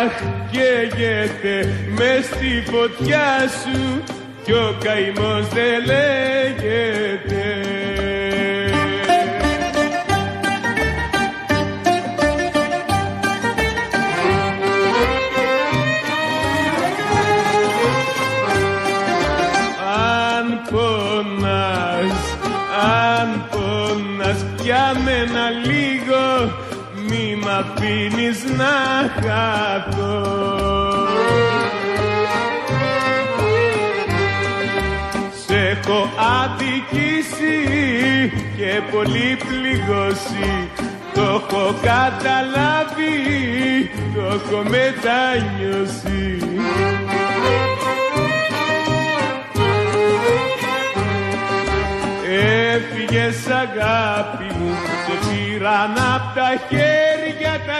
[0.00, 0.12] αχ
[0.50, 3.28] καίγεται μες στη φωτιά
[3.60, 4.02] σου
[4.44, 7.17] κι ο καημός δεν λέγεται.
[27.88, 30.36] Αφήνεις να χαθώ.
[35.46, 36.10] Σ' έχω
[36.40, 37.58] αδικήσει
[38.56, 40.68] και πολύ πληγώσει
[41.14, 43.10] το έχω καταλάβει,
[44.14, 46.38] το έχω μετανιώσει.
[52.70, 54.74] Έφυγες αγάπη μου,
[55.06, 56.57] σε πήραν απ' τα χέρια τα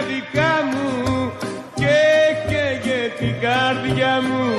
[0.08, 1.32] δικά μου
[1.74, 1.96] και
[2.48, 4.54] καίγε την καρδιά μου.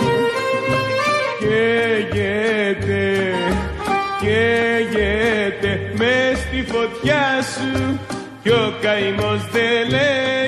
[1.40, 3.06] Καίγεται,
[4.20, 8.00] καίγεται μες στη φωτιά σου
[8.44, 10.39] κι ο καημός δεν λέγεται.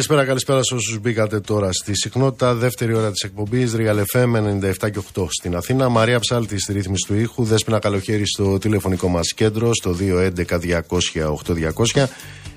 [0.09, 2.53] Καλησπέρα, καλησπέρα σε όσους μπήκατε τώρα στη συχνότητα.
[2.53, 5.89] Δεύτερη ώρα της εκπομπής, Real FM 97 και 8 στην Αθήνα.
[5.89, 7.43] Μαρία Ψάλτη στη ρύθμιση του ήχου.
[7.43, 12.09] Δέσπινα καλοχέρι στο τηλεφωνικό μας κέντρο, στο 211-200-8200.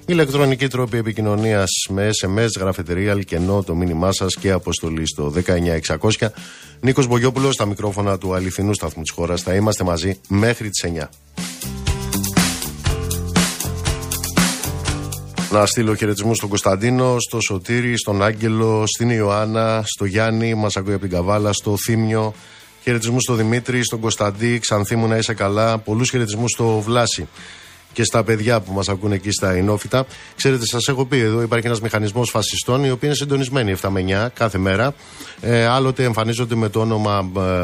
[0.07, 6.33] Ηλεκτρονική τρόπη επικοινωνίας με SMS, γράφετε Real, κενό το μήνυμά σας και αποστολή στο 19600.
[6.81, 9.43] Νίκος Μπογιόπουλος, στα μικρόφωνα του αληθινού σταθμού της χώρας.
[9.43, 11.11] Θα είμαστε μαζί μέχρι τις 9.
[15.53, 20.93] Να στείλω χαιρετισμούς στον Κωνσταντίνο, στο Σωτήρη, στον Άγγελο, στην Ιωάννα, στο Γιάννη, μας ακούει
[20.93, 22.35] από την Καβάλα, στο Θήμιο.
[22.83, 25.79] Χαιρετισμούς στο Δημήτρη, στον Κωνσταντί, Ξανθή μου να είσαι καλά.
[25.79, 27.29] Πολλούς χαιρετισμούς στο Βλάση
[27.93, 30.07] και στα παιδιά που μας ακούνε εκεί στα Ινόφυτα.
[30.37, 34.05] Ξέρετε, σας έχω πει εδώ υπάρχει ένας μηχανισμός φασιστών οι οποίοι είναι συντονισμένοι 7 με
[34.27, 34.95] 9 κάθε μέρα.
[35.41, 37.63] Ε, άλλοτε εμφανίζονται με το όνομα ε,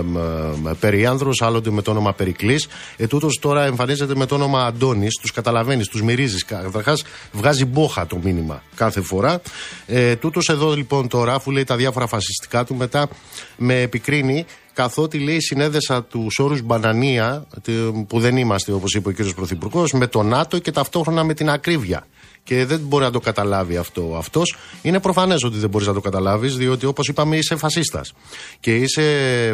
[0.70, 2.60] ε, Περιάνδρο, άλλοτε με το όνομα Περικλή.
[2.96, 5.18] Ε, τούτος τώρα εμφανίζεται με το όνομα Αντώνης.
[5.20, 6.44] Τους καταλαβαίνεις, τους μυρίζεις.
[6.44, 9.40] Καταρχάς βγάζει μπόχα το μήνυμα κάθε φορά.
[9.86, 13.08] Ε, Τούτος εδώ λοιπόν τώρα, αφού λέει τα διάφορα φασιστικά του, μετά
[13.56, 14.46] με επικρίνει
[14.82, 17.74] καθότι λέει συνέδεσα τους όρους μπανανία, τε-
[18.08, 19.34] που δεν είμαστε όπως είπε ο κ.
[19.34, 22.06] Πρωθυπουργός, με το ΝΑΤΟ και ταυτόχρονα με την ακρίβεια.
[22.44, 24.56] Και δεν μπορεί να το καταλάβει αυτό αυτός.
[24.82, 28.12] Είναι προφανές ότι δεν μπορείς να το καταλάβεις, διότι όπως είπαμε είσαι φασίστας.
[28.60, 29.02] Και είσαι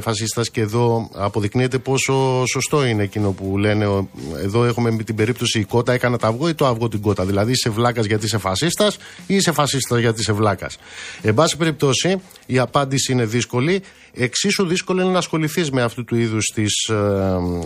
[0.03, 3.87] φασίστας και εδώ αποδεικνύεται πόσο σωστό είναι εκείνο που λένε.
[3.87, 4.09] ο-
[4.43, 7.25] Εδώ έχουμε με την περίπτωση η κότα έκανε το αυγό ή το αυγό την κότα.
[7.25, 8.97] Δηλαδή είσαι βλάκας γιατί είσαι φασίστας
[9.27, 10.77] ή είσαι φασίστας γιατί είσαι βλάκας.
[11.23, 12.17] Εν πάση περιπτώσει,
[12.47, 13.83] η απάντηση είναι δύσκολη.
[14.17, 16.95] Εξίσου δύσκολο είναι να ασχοληθείς με αυτού του είδους τις ε,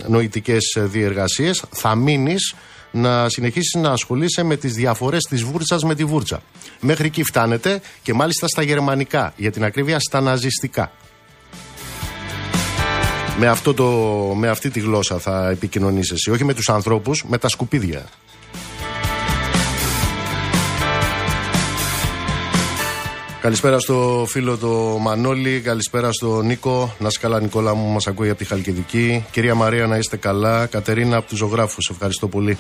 [0.07, 1.65] νοητικές διεργασίες.
[1.71, 2.55] Θα μείνεις
[2.91, 6.43] να συνεχίσεις να ασχολείσαι με τις διαφορές της βούρτσας με τη βούρτσα.
[6.81, 10.93] Μέχρι εκεί φτάνετε και μάλιστα στα γερμανικά, για την ακρίβεια στα ναζιστικά.
[13.39, 13.87] Με, αυτό το,
[14.37, 18.07] με αυτή τη γλώσσα θα επικοινωνήσει εσύ, όχι με τους ανθρώπους, με τα σκουπίδια.
[23.49, 26.95] Καλησπέρα στο φίλο το Μανώλη, καλησπέρα στο Νίκο.
[26.99, 29.25] Να είσαι καλά, Νικόλα μου, μας ακούει από τη Χαλκιδική.
[29.31, 30.67] Κυρία Μαρία, να είστε καλά.
[30.67, 32.59] Κατερίνα από τους ζωγράφους, ευχαριστώ πολύ.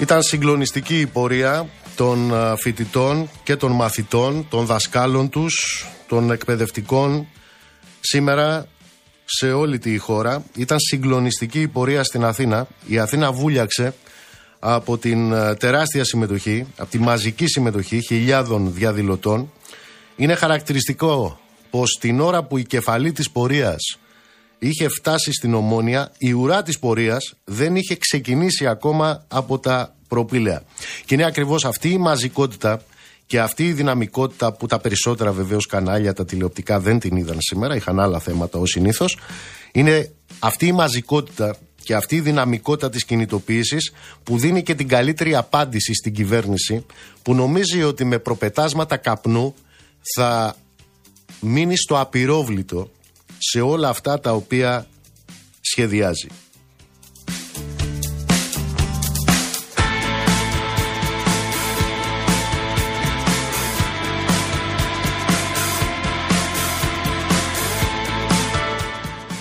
[0.00, 7.26] Ήταν συγκλονιστική η πορεία των φοιτητών και των μαθητών, των δασκάλων τους, των εκπαιδευτικών
[8.00, 8.66] σήμερα
[9.24, 10.44] σε όλη τη χώρα.
[10.56, 12.66] Ήταν συγκλονιστική η πορεία στην Αθήνα.
[12.86, 13.94] Η Αθήνα βούλιαξε
[14.58, 19.52] από την τεράστια συμμετοχή, από τη μαζική συμμετοχή χιλιάδων διαδηλωτών.
[20.16, 21.40] Είναι χαρακτηριστικό
[21.70, 23.98] πως την ώρα που η κεφαλή της πορείας
[24.58, 30.62] είχε φτάσει στην Ομόνια, η ουρά της πορείας δεν είχε ξεκινήσει ακόμα από τα προπήλαια.
[31.04, 32.82] Και είναι ακριβώς αυτή η μαζικότητα
[33.26, 37.76] και αυτή η δυναμικότητα που τα περισσότερα βεβαίως κανάλια, τα τηλεοπτικά δεν την είδαν σήμερα,
[37.76, 39.18] είχαν άλλα θέματα ως συνήθως,
[39.72, 45.34] είναι αυτή η μαζικότητα και αυτή η δυναμικότητα της κινητοποίησης που δίνει και την καλύτερη
[45.34, 46.86] απάντηση στην κυβέρνηση
[47.22, 49.54] που νομίζει ότι με προπετάσματα καπνού
[50.14, 50.56] θα
[51.40, 52.90] μείνει στο απειρόβλητο
[53.38, 54.86] σε όλα αυτά τα οποία
[55.60, 56.28] σχεδιάζει.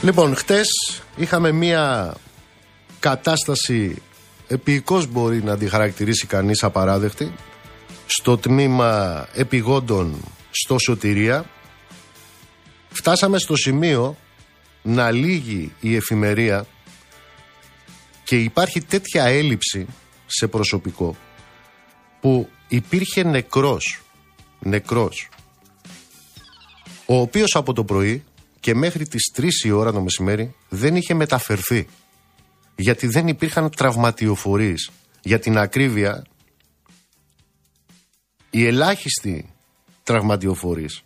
[0.02, 0.68] Λοιπόν, χτες
[1.16, 2.14] είχαμε μία
[3.00, 4.02] κατάσταση
[4.48, 7.34] επίοικος μπορεί να τη χαρακτηρίσει κανείς απαράδεκτη
[8.06, 10.16] στο τμήμα επιγόντων
[10.52, 11.46] στο Σωτηρία.
[12.90, 14.18] Φτάσαμε στο σημείο
[14.82, 16.66] να λύγει η εφημερία
[18.24, 19.86] και υπάρχει τέτοια έλλειψη
[20.26, 21.16] σε προσωπικό
[22.22, 24.02] που υπήρχε νεκρός
[24.60, 25.30] νεκρός.
[27.06, 28.24] Ο οποίος από το πρωί
[28.60, 31.88] και μέχρι τις 3 η ώρα το μεσημέρι δεν είχε μεταφερθεί
[32.78, 34.90] γιατί δεν υπήρχαν τραυματιοφορείς.
[35.22, 36.24] Για την ακρίβεια
[38.50, 39.54] οι ελάχιστοι
[40.04, 41.02] τραυματιοφορείς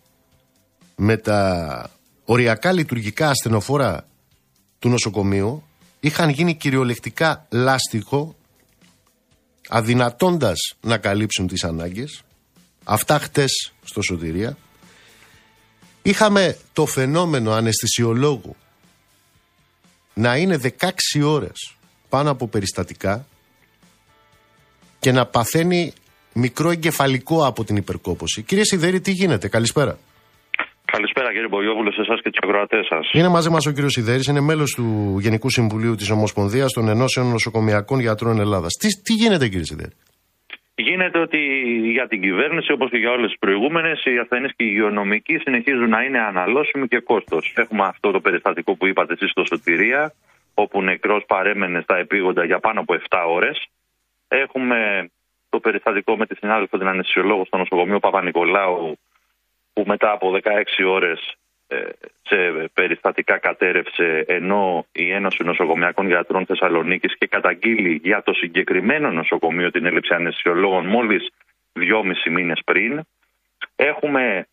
[0.95, 1.89] με τα
[2.25, 4.07] οριακά λειτουργικά ασθενοφόρα
[4.79, 5.63] του νοσοκομείου
[5.99, 8.35] είχαν γίνει κυριολεκτικά λάστιχο
[9.67, 12.21] αδυνατώντας να καλύψουν τις ανάγκες.
[12.83, 14.57] Αυτά χτες στο Σωτηρία.
[16.01, 18.55] Είχαμε το φαινόμενο αναισθησιολόγου
[20.21, 21.75] να είναι 16 ώρες
[22.09, 23.25] πάνω από περιστατικά
[24.99, 25.93] και να παθαίνει
[26.33, 28.41] μικρό εγκεφαλικό από την υπερκόπωση.
[28.41, 29.97] Κύριε Σιδέρη, τι γίνεται, καλησπέρα.
[30.85, 33.11] Καλησπέρα κύριε Μπογιόπουλο, σε εσάς και τους ακροατές σας.
[33.11, 37.27] Είναι μαζί μας ο κύριος Σιδέρης, είναι μέλος του Γενικού Συμβουλίου της Ομοσπονδίας των Ενώσεων
[37.27, 38.73] Νοσοκομιακών Γιατρών Ελλάδας.
[38.79, 39.91] Τι, τι γίνεται, κύριε Σιδέρη;
[40.81, 41.37] Γίνεται ότι
[41.91, 45.89] για την κυβέρνηση, όπως και για όλες τις προηγούμενες, οι ασθενείς και οι υγειονομικοί συνεχίζουν
[45.89, 47.53] να είναι αναλώσιμοι και κόστος.
[47.55, 50.13] Έχουμε αυτό το περιστατικό που είπατε εσείς στο Σωτηρία,
[50.53, 53.67] όπου νεκρός παρέμενε στα επίγοντα για πάνω από 7 ώρες.
[54.27, 55.09] Έχουμε
[55.49, 58.97] το περιστατικό με τη συνάδελφο την ανεσιολόγο στο νοσοκομείο Παπα-Νικολάου,
[59.73, 60.39] που μετά από 16
[60.87, 61.40] ώρες ε,
[62.21, 69.71] σε περιστατικά κατέρευσε ενώ η Ένωση Νοσοκομιακών Γιατρών Θεσσαλονίκης και καταγγείλει για το συγκεκριμένο νοσοκομείο
[69.71, 71.29] την έλλειψη αναισθησιολόγων μόλις
[71.73, 73.01] δυόμισι μήνες πριν.
[73.75, 74.45] Έχουμε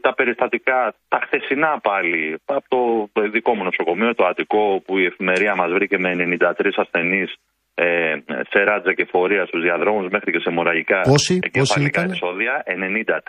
[0.00, 5.54] τα περιστατικά, τα χθεσινά πάλι, από το δικό μου νοσοκομείο, το Αττικό, που η εφημερία
[5.54, 7.34] μας βρήκε με 93 ασθενείς
[7.80, 8.16] ε,
[8.50, 11.02] σε ράτζα και φορεία στους διαδρόμους μέχρι και σε μοραγικά
[11.40, 13.20] εγκεφαλικά επεισόδια, 93.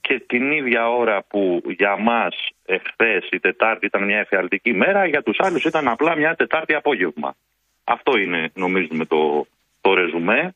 [0.00, 2.34] Και την ίδια ώρα που για μας
[2.66, 7.34] εχθές η Τετάρτη ήταν μια εφιαλτική μέρα, για τους άλλους ήταν απλά μια Τετάρτη απόγευμα.
[7.84, 9.46] Αυτό είναι νομίζουμε το,
[9.80, 10.54] το ρεζουμέ,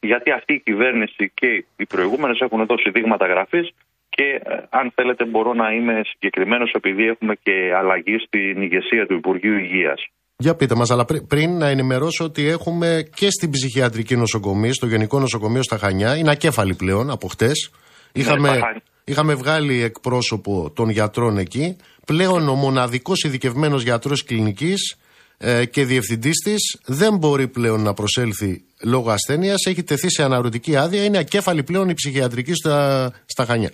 [0.00, 3.70] γιατί αυτή η κυβέρνηση και οι προηγούμενες έχουν δώσει δείγματα γραφής
[4.08, 9.14] και ε, αν θέλετε μπορώ να είμαι συγκεκριμένος επειδή έχουμε και αλλαγή στην ηγεσία του
[9.14, 10.08] Υπουργείου Υγείας.
[10.40, 15.18] Για πείτε μας, αλλά πριν να ενημερώσω ότι έχουμε και στην ψυχιατρική νοσοκομεία, στο Γενικό
[15.18, 17.70] Νοσοκομείο στα Χανιά, είναι ακέφαλη πλέον από χτες.
[18.12, 18.58] Είχαμε, ναι,
[19.04, 21.76] είχαμε βγάλει εκπρόσωπο των γιατρών εκεί.
[22.06, 24.96] Πλέον ο μοναδικός ειδικευμένος γιατρός κλινικής
[25.38, 29.64] ε, και διευθυντής της δεν μπορεί πλέον να προσέλθει λόγω ασθένειας.
[29.66, 31.04] Έχει τεθεί σε αναρωτική άδεια.
[31.04, 33.70] Είναι ακέφαλη πλέον η ψυχιατρική στα, στα Χανιά.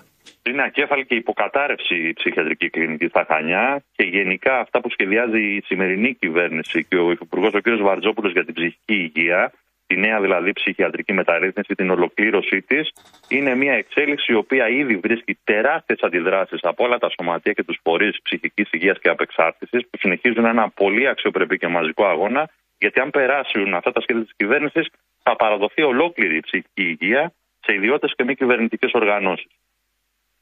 [0.51, 5.62] Είναι ακέφαλη και υποκατάρρευση η ψυχιατρική κλινική στα Χανιά και γενικά αυτά που σχεδιάζει η
[5.64, 7.68] σημερινή κυβέρνηση και ο Υφυπουργό ο κ.
[7.82, 9.53] Βαρτζόπουλος για την ψυχική υγεία,
[9.86, 12.92] τη νέα δηλαδή ψυχιατρική μεταρρύθμιση, την ολοκλήρωσή της,
[13.28, 17.78] είναι μια εξέλιξη η οποία ήδη βρίσκει τεράστιες αντιδράσεις από όλα τα σωματεία και τους
[17.82, 22.51] φορείς ψυχικής υγείας και απεξάρτησης που συνεχίζουν ένα πολύ αξιοπρεπή και μαζικό αγώνα.
[22.78, 24.86] Γιατί αν περάσουν αυτά τα σχέδια της κυβέρνησης,
[25.22, 29.47] θα παραδοθεί ολόκληρη η ψυχική υγεία σε ιδιώτες και μη κυβερνητικές οργανώσεις.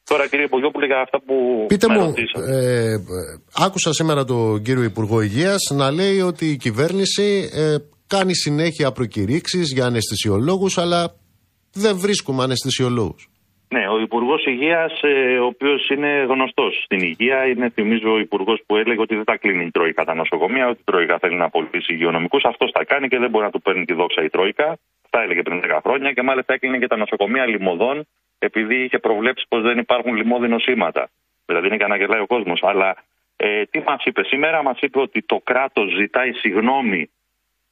[0.05, 2.14] Τώρα κύριε Πογιόπουλε για αυτά που Πείτε μου,
[2.48, 2.94] ε,
[3.66, 7.76] άκουσα σήμερα τον κύριο Υπουργό Υγείας να λέει ότι η κυβέρνηση ε,
[8.07, 11.00] κάνει συνέχεια προκηρύξεις για αναισθησιολόγους, αλλά
[11.72, 13.26] δεν βρίσκουμε αναισθησιολόγους.
[13.74, 18.62] Ναι, ο Υπουργός Υγείας, ε, ο οποίος είναι γνωστός στην υγεία, είναι θυμίζω ο Υπουργός
[18.66, 21.44] που έλεγε ότι δεν τα κλείνει η Τρόικα τα νοσοκομεία, ότι η Τρόικα θέλει να
[21.44, 22.44] απολύσει υγειονομικούς.
[22.44, 24.78] Αυτός τα κάνει και δεν μπορεί να του παίρνει τη δόξα η Τρόικα.
[25.11, 28.07] Τα έλεγε πριν 10 χρόνια και μάλιστα έκλεινε και τα νοσοκομεία λιμωδών,
[28.45, 31.11] επειδή είχε προβλέψει πως δεν υπάρχουν λιμώδη νοσήματα.
[31.47, 32.62] Δηλαδή είναι και αναγελάει ο κόσμος.
[32.62, 32.97] Αλλά
[33.36, 37.11] ε, τι μας είπε σήμερα, μας είπε ότι το κράτος ζητάει συγγνώμη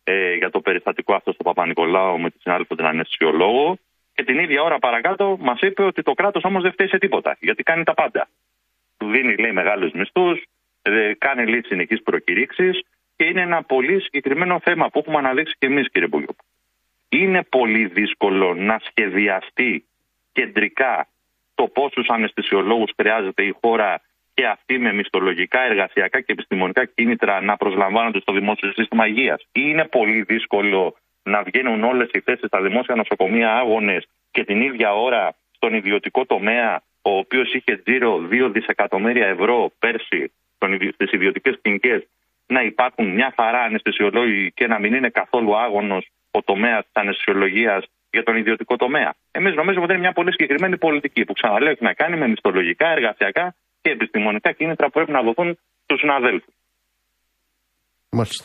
[0.04, 3.78] ε, για το περιστατικό αυτό στο Παπα-Νικολάου με τη συνάδελφο την αναισθησιολόγο
[4.14, 7.36] και την ίδια ώρα παρακάτω μας είπε ότι το κράτος όμως δεν φταίει σε τίποτα.
[7.40, 8.28] Γιατί κάνει τα πάντα.
[8.96, 10.42] Του δίνει, λέει, μεγάλους μισθούς,
[10.82, 12.82] ε, κάνει λέει συνεχεί προκηρύξεις
[13.16, 16.44] και είναι ένα πολύ συγκεκριμένο θέμα που έχουμε αναδείξει και εμείς, κύριε Μπογιόπου.
[17.08, 19.84] Είναι πολύ δύσκολο να σχεδιαστεί
[20.32, 21.08] κεντρικά
[21.54, 24.00] το πόσους αναισθησιολόγους χρειάζεται η χώρα
[24.34, 29.46] και αυτοί με μισθολογικά, εργασιακά και επιστημονικά κίνητρα να προσλαμβάνονται στο δημόσιο σύστημα υγείας.
[29.52, 34.94] Είναι πολύ δύσκολο να βγαίνουν όλες οι θέσεις στα δημόσια νοσοκομεία άγονες και την ίδια
[34.94, 40.32] ώρα στον ιδιωτικό τομέα, ο οποίος είχε τζίρο 2 δισεκατομμύρια ευρώ πέρσι
[40.94, 42.08] στις ιδιωτικές κλινικές,
[42.46, 47.84] να υπάρχουν μια χαρά αναισθησιολόγοι και να μην είναι καθόλου άγωνος ο τομέας της αναισθησιολογίας
[48.10, 49.14] για τον ιδιωτικό τομέα.
[49.30, 52.86] Εμείς νομίζουμε ότι είναι μια πολύ συγκεκριμένη πολιτική που ξαναλέω έχει να κάνει με μισθολογικά,
[52.96, 56.54] εργασιακά και επιστημονικά κίνητρα που πρέπει να δοθούν στους συναδέλφους.
[58.10, 58.44] Μάλιστα.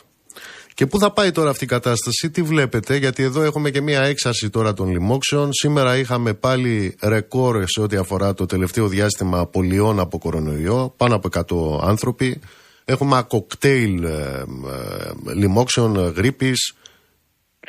[0.74, 4.02] Και πού θα πάει τώρα αυτή η κατάσταση, τι βλέπετε, γιατί εδώ έχουμε και μία
[4.02, 5.52] έξαρση τώρα των λοιμόξεων.
[5.52, 11.28] Σήμερα είχαμε πάλι ρεκόρ σε ό,τι αφορά το τελευταίο διάστημα απολειών από κορονοϊό, πάνω από
[11.80, 12.40] 100 άνθρωποι.
[12.84, 16.85] Έχουμε κοκτέιλ ε, ε, λοιμόξεων, ε, γρήπης, ε,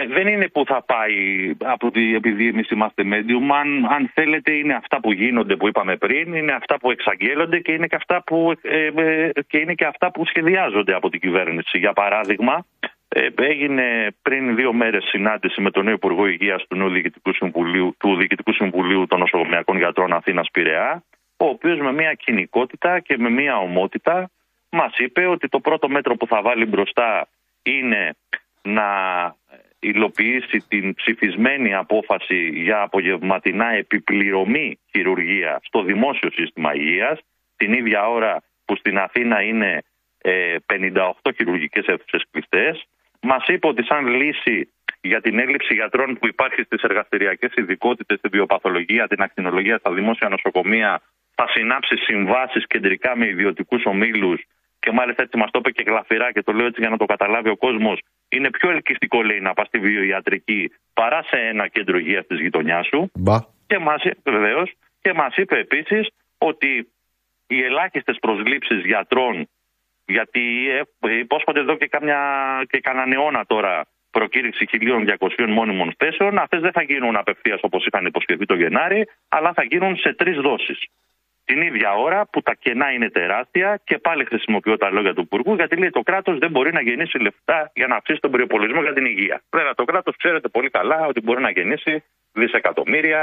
[0.05, 3.53] δεν είναι που θα πάει από ότι επειδή εμείς είμαστε medium.
[3.59, 7.71] Αν, αν θέλετε, είναι αυτά που γίνονται που είπαμε πριν, είναι αυτά που εξαγγέλλονται και
[7.71, 11.77] είναι και αυτά που, ε, ε, και, είναι και αυτά που σχεδιάζονται από την κυβέρνηση.
[11.77, 12.65] Για παράδειγμα,
[13.07, 17.95] ε, έγινε πριν δύο μέρες συνάντηση με τον νέο Υπουργό Υγείας του νέου Διοικητικού Συμβουλίου,
[17.99, 21.03] του Διοικητικού Συμβουλίου των Νοσοκομιακών Γιατρών Αθήνας Πειραιά,
[21.37, 24.29] ο οποίος με μια κοινικότητα και με μια ομότητα
[24.69, 27.27] μας είπε ότι το πρώτο μέτρο που θα βάλει μπροστά
[27.63, 28.15] είναι
[28.61, 28.85] να
[29.79, 37.19] υλοποιήσει την ψηφισμένη απόφαση για απογευματινά επιπληρωμή χειρουργία στο δημόσιο σύστημα υγείας,
[37.55, 39.83] την ίδια ώρα που στην Αθήνα είναι
[40.21, 42.85] 58 ε, χειρουργικές αίθουσες κλειστές.
[43.21, 44.71] Μας είπε ότι σαν λύση
[45.01, 50.29] για την έλλειψη γιατρών που υπάρχει στις εργαστηριακές ειδικότητες, στη βιοπαθολογία, την ακτινολογία, στα δημόσια
[50.29, 51.01] νοσοκομεία,
[51.35, 54.41] θα συνάψει συμβάσεις κεντρικά με ιδιωτικούς ομίλους
[54.87, 57.05] και μάλιστα έτσι μας το είπε και γλαφυρά και το λέω έτσι για να το
[57.05, 57.99] καταλάβει ο κόσμος.
[58.29, 62.87] Είναι πιο ελκυστικό, λέει, να πας στη βιοιατρική παρά σε ένα κέντρο υγείας της γειτονιάς
[62.87, 63.11] σου.
[63.13, 63.37] Μπα.
[63.67, 64.01] Και μας
[65.01, 66.07] και μας είπε επίσης
[66.37, 66.89] ότι
[67.47, 69.49] οι ελάχιστες προσλήψεις γιατρών,
[70.05, 70.41] γιατί
[71.19, 72.19] υπόσχονται εδώ και, κάμια,
[72.69, 78.05] και κανέναν αιώνα τώρα προκήρυξη 1.200 μόνιμων θέσεων, αυτές δεν θα γίνουν απευθείας όπως είχαν
[78.05, 80.79] υποσχεθεί το Γενάρη, αλλά θα γίνουν σε τρεις δόσεις
[81.49, 85.53] την ίδια ώρα που τα κενά είναι τεράστια και πάλι χρησιμοποιώ τα λόγια του Υπουργού
[85.61, 88.95] γιατί λέει το κράτος δεν μπορεί να γεννήσει λεφτά για να αυξήσει τον προπολογισμό για
[88.97, 89.37] την υγεία.
[89.57, 91.93] Βέβαια, το κράτος ξέρετε πολύ καλά ότι μπορεί να γεννήσει
[92.39, 93.21] δισεκατομμύρια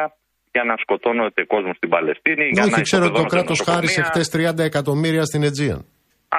[0.54, 2.44] για να σκοτώνεται κόσμος στην Παλαιστίνη.
[2.56, 5.78] για όχι, ξέρω ότι το κράτος χάρισε χτε 30 εκατομμύρια στην Αιτζία.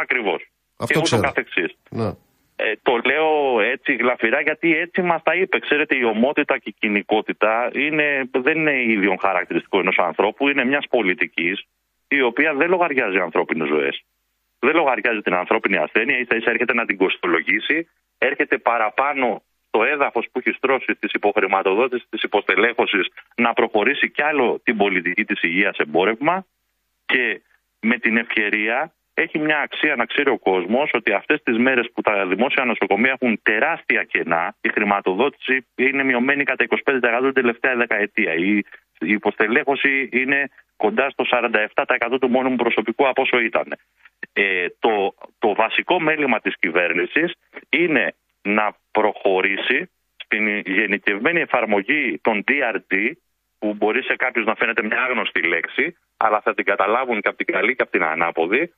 [0.04, 0.42] Ακριβώς.
[0.84, 1.22] Αυτό και ξέρω.
[1.22, 1.72] καθεξής.
[1.90, 2.10] Ναι.
[2.58, 3.30] Ε, το λέω
[3.74, 5.60] έτσι γλαφυρά γιατί έτσι μας τα είπε.
[5.60, 8.08] Ξέρετε, η ομότητα και η κοινικότητα είναι,
[8.46, 11.58] δεν είναι ίδιο χαρακτηριστικό ενός ανθρώπου, είναι μιας πολιτικής
[12.16, 14.03] η οποία δεν λογαριάζει ανθρώπινες ζωές.
[14.59, 20.28] Δεν λογαριάζει την ανθρώπινη ασθένεια, ίσα ίσα έρχεται να την κοστολογήσει, έρχεται παραπάνω το έδαφος
[20.32, 25.78] που έχει στρώσει της υποχρηματοδότησης, της υποστελέχωσης να προχωρήσει κι άλλο την πολιτική της υγείας
[25.78, 26.45] εμπόρευμα
[27.05, 27.41] και
[27.80, 32.01] με την ευκαιρία έχει μια αξία να ξέρει ο κόσμος ότι αυτές τις μέρες που
[32.01, 38.34] τα δημόσια νοσοκομεία έχουν τεράστια κενά, η χρηματοδότηση είναι μειωμένη κατά 25% την τελευταία δεκαετία.
[38.34, 38.57] Η,
[38.99, 43.78] η υποστελέχωση είναι κοντά στο 47% του μόνιμου προσωπικού από όσο ήταν.
[44.34, 47.34] Ε, το, το βασικό μέλημα της κυβέρνησης
[47.69, 49.89] είναι να προχωρήσει
[50.23, 53.11] στην γενικευμένη εφαρμογή των DRD
[53.59, 57.38] που μπορεί σε κάποιους να φαίνεται μια άγνωστη λέξη αλλά θα την καταλάβουν και από
[57.38, 58.73] την καλή και από την ανάποδη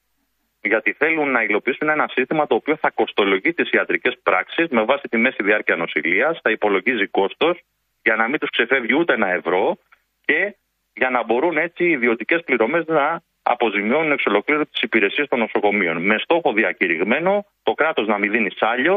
[0.61, 5.07] γιατί θέλουν να υλοποιήσουν ένα σύστημα το οποίο θα κοστολογεί τις ιατρικές πράξεις με βάση
[5.07, 7.59] τη μέση διάρκεια νοσηλείας, θα υπολογίζει κόστος
[8.03, 9.77] για να μην τους ξεφεύγει ούτε ένα ευρώ
[10.25, 10.55] και
[11.01, 13.21] για να μπορούν έτσι οι ιδιωτικές πληρωμές να
[13.53, 15.95] αποζημιώνουν εξ ολοκλήρου τις υπηρεσίες των νοσοκομείων.
[16.09, 18.95] Με στόχο διακηρυγμένο το κράτος να μην δίνει σάλιο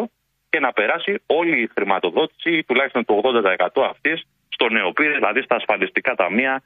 [0.51, 4.19] και να περάσει όλη η χρηματοδότηση, τουλάχιστον το 80% αυτής,
[4.57, 6.63] στο νεοπήρε, δηλαδή στα ασφαλιστικά ταμεία,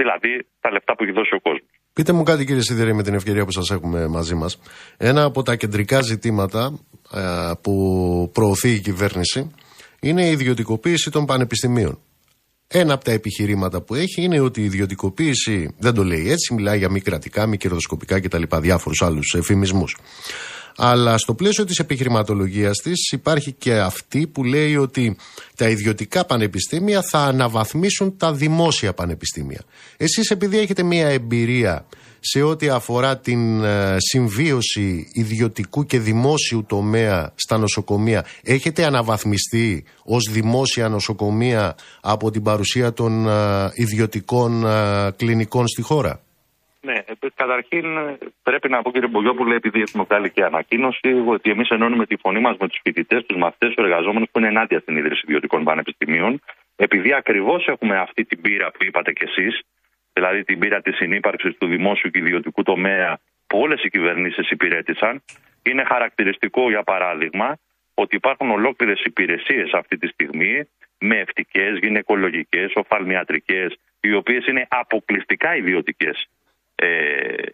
[0.00, 1.70] δηλαδή τα λεφτά που έχει δώσει ο κόσμος.
[1.96, 4.60] Πείτε μου κάτι κύριε Σιδηρή με την ευκαιρία που σας έχουμε μαζί μας.
[4.96, 6.62] Ένα από τα κεντρικά ζητήματα
[7.14, 7.20] ε,
[7.62, 7.72] που
[8.32, 9.54] προωθεί η κυβέρνηση
[10.00, 11.98] είναι η ιδιωτικοποίηση των πανεπιστημίων.
[12.68, 16.78] Ένα από τα επιχειρήματα που έχει είναι ότι η ιδιωτικοποίηση, δεν το λέει έτσι, μιλάει
[16.78, 18.42] για μη κρατικά, μη κερδοσκοπικά κτλ.
[18.60, 19.84] διάφορους άλλους εφημισμού.
[20.76, 25.16] Αλλά στο πλαίσιο της επιχειρηματολογίας της υπάρχει και αυτή που λέει ότι
[25.56, 29.60] τα ιδιωτικά πανεπιστήμια θα αναβαθμίσουν τα δημόσια πανεπιστήμια.
[29.96, 31.86] Εσείς επειδή έχετε μια εμπειρία
[32.20, 40.28] σε ό,τι αφορά την ε, συμβίωση ιδιωτικού και δημόσιου τομέα στα νοσοκομεία, έχετε αναβαθμιστεί ως
[40.30, 46.20] δημόσια νοσοκομεία από την παρουσία των ε, ιδιωτικών ε, κλινικών στη χώρα;
[46.86, 47.02] Ναι,
[47.34, 47.84] καταρχήν
[48.42, 52.40] πρέπει να πω κύριε Μπογιόπουλε, επειδή έχουμε βγάλει και ανακοίνωση, ότι εμείς ενώνουμε τη φωνή
[52.40, 56.40] μας με τους φοιτητές, τους μαθητές, τους εργαζόμενους που είναι ενάντια στην ίδρυση ιδιωτικών πανεπιστημίων,
[56.76, 59.60] επειδή ακριβώς έχουμε αυτή την πείρα που είπατε κι εσείς,
[60.12, 65.22] δηλαδή την πείρα της συνύπαρξης του δημόσιου και ιδιωτικού τομέα που όλες οι κυβερνήσεις υπηρέτησαν.
[65.62, 67.58] Είναι χαρακτηριστικό, για παράδειγμα,
[67.94, 70.68] ότι υπάρχουν ολόκληρες υπηρεσίες αυτή τη στιγμή
[70.98, 73.66] με ευτικές, γυναικολογικές, οφαλμιατρικέ,
[74.00, 76.28] οι οποίες είναι αποκλειστικά ιδιωτικές
[76.76, 76.90] ε,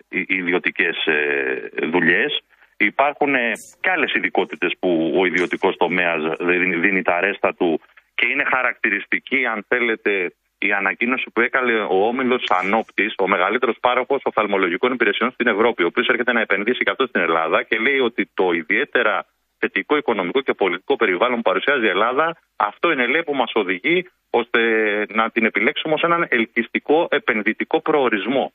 [0.08, 2.42] ιδιωτικές ε, δουλειές.
[2.76, 7.80] Υπάρχουν ε, και άλλες ειδικότητες που ο ιδιωτικός τομέας δίνει, δίνει τα ρέστα του
[8.14, 14.20] και είναι χαρακτηριστική, αν θέλετε, η ανακοίνωση που έκανε ο όμιλος Ανόπτης, ο μεγαλύτερος πάροχος
[14.24, 17.98] οφθαλμολογικών υπηρεσιών στην Ευρώπη, ο οποίος έρχεται να επενδύσει και αυτό στην Ελλάδα και λέει
[17.98, 19.26] ότι το ιδιαίτερα
[19.58, 24.08] θετικό οικονομικό και πολιτικό περιβάλλον που παρουσιάζει η Ελλάδα, αυτό είναι λέει που μας οδηγεί
[24.30, 24.60] ώστε
[25.08, 28.52] να την επιλέξουμε ως έναν ελκυστικό επενδυτικό προορισμό.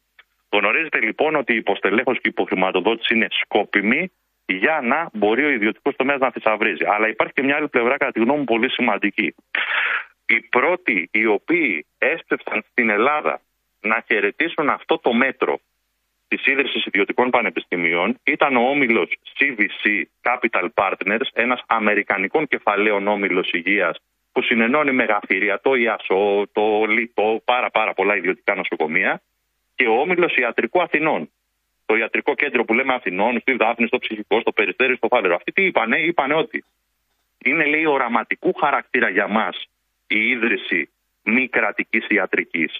[0.49, 4.11] Γνωρίζετε λοιπόν ότι η υποστελέχωση και η υποχρηματοδότηση είναι σκόπιμη
[4.45, 6.85] για να μπορεί ο ιδιωτικός τομέας να θησαυρίζει.
[6.85, 9.35] Αλλά υπάρχει και μια άλλη πλευρά, κατά τη γνώμη μου, πολύ σημαντική.
[10.25, 13.41] Οι πρώτοι οι οποίοι έστρεψαν στην Ελλάδα
[13.81, 15.59] να χαιρετήσουν αυτό το μέτρο
[16.27, 23.97] της ίδρυσης ιδιωτικών πανεπιστημίων ήταν ο όμιλος CVC Capital Partners, ένας αμερικανικών κεφαλαίων όμιλος υγείας
[24.31, 29.21] που συνενώνει με γαφύρια το ΙΑΣΟ, το ΛΙΤΟ, πάρα, πάρα πολλά ιδιωτικά νοσοκομεία
[29.77, 31.29] και ο Όμιλος Ιατρικού Αθηνών.
[31.85, 35.35] Το ιατρικό κέντρο που λέμε Αθηνών, στη Δάφνη, στο ψυχικό, στο περιστέρι, στο φάλερο.
[35.35, 36.63] Αυτοί τι είπανε, είπανε ότι
[37.43, 39.65] είναι λέει οραματικού χαρακτήρα για μας
[40.07, 40.89] η ίδρυση
[41.23, 42.79] μη κρατικής ιατρικής.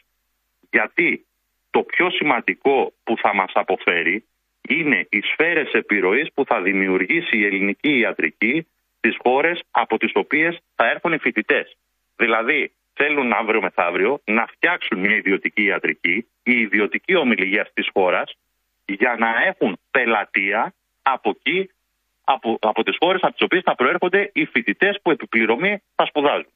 [0.71, 1.25] Γιατί
[1.69, 4.25] το πιο σημαντικό που θα μας αποφέρει
[4.69, 8.67] είναι οι σφαίρες επιρροής που θα δημιουργήσει η ελληνική ιατρική
[8.97, 11.77] στις χώρες από τις οποίες θα έρθουν οι φοιτητές.
[12.15, 18.27] Δηλαδή, θέλουν αύριο μεθαύριο να φτιάξουν μια ιδιωτική ιατρική, η ιδιωτική ομιλία της χώρας,
[18.85, 21.69] για να έχουν πελατεία από εκεί,
[22.23, 26.51] από, από τις χώρες από τις οποίες θα προέρχονται οι φοιτητές που επιπληρωμή θα σπουδάζουν.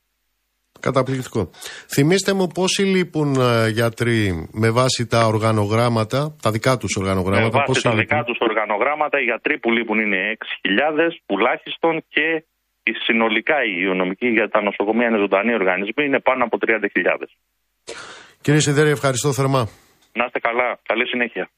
[0.79, 1.49] Καταπληκτικό.
[1.95, 7.57] Θυμήστε μου πόσοι λείπουν uh, γιατροί με βάση τα οργανογράμματα, τα δικά τους οργανογράμματα.
[7.57, 12.50] Με βάση τα δικά τους οργανογράμματα, οι γιατροί που λείπουν είναι 6.000 τουλάχιστον και η
[13.05, 17.27] συνολικά η υγειονομική για τα νοσοκομεία είναι ζωντανοί οργανισμοί, είναι πάνω από 30.000.
[18.41, 19.67] Κύριε Σιδέρη, ευχαριστώ θερμά.
[20.13, 20.79] Να είστε καλά.
[20.83, 21.49] Καλή συνέχεια.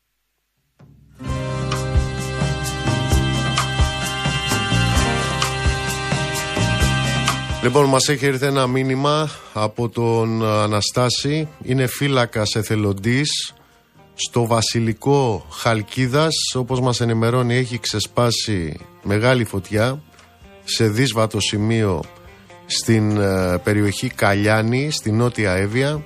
[7.64, 11.50] Λοιπόν, μας έχει έρθει ένα μήνυμα από τον Αναστάση.
[11.64, 13.56] Είναι φύλακας εθελοντής
[14.14, 16.34] στο βασιλικό Χαλκίδας.
[16.56, 20.02] Όπως μας ενημερώνει έχει ξεσπάσει μεγάλη φωτιά
[20.64, 22.04] σε δύσβατο σημείο
[22.66, 26.04] στην ε, περιοχή Καλιάνη, στη Νότια Εύβοια.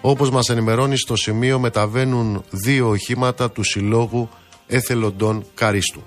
[0.00, 4.28] Όπως μας ενημερώνει στο σημείο μεταβαίνουν δύο οχήματα του Συλλόγου
[4.66, 6.02] Εθελοντών Καρίστου.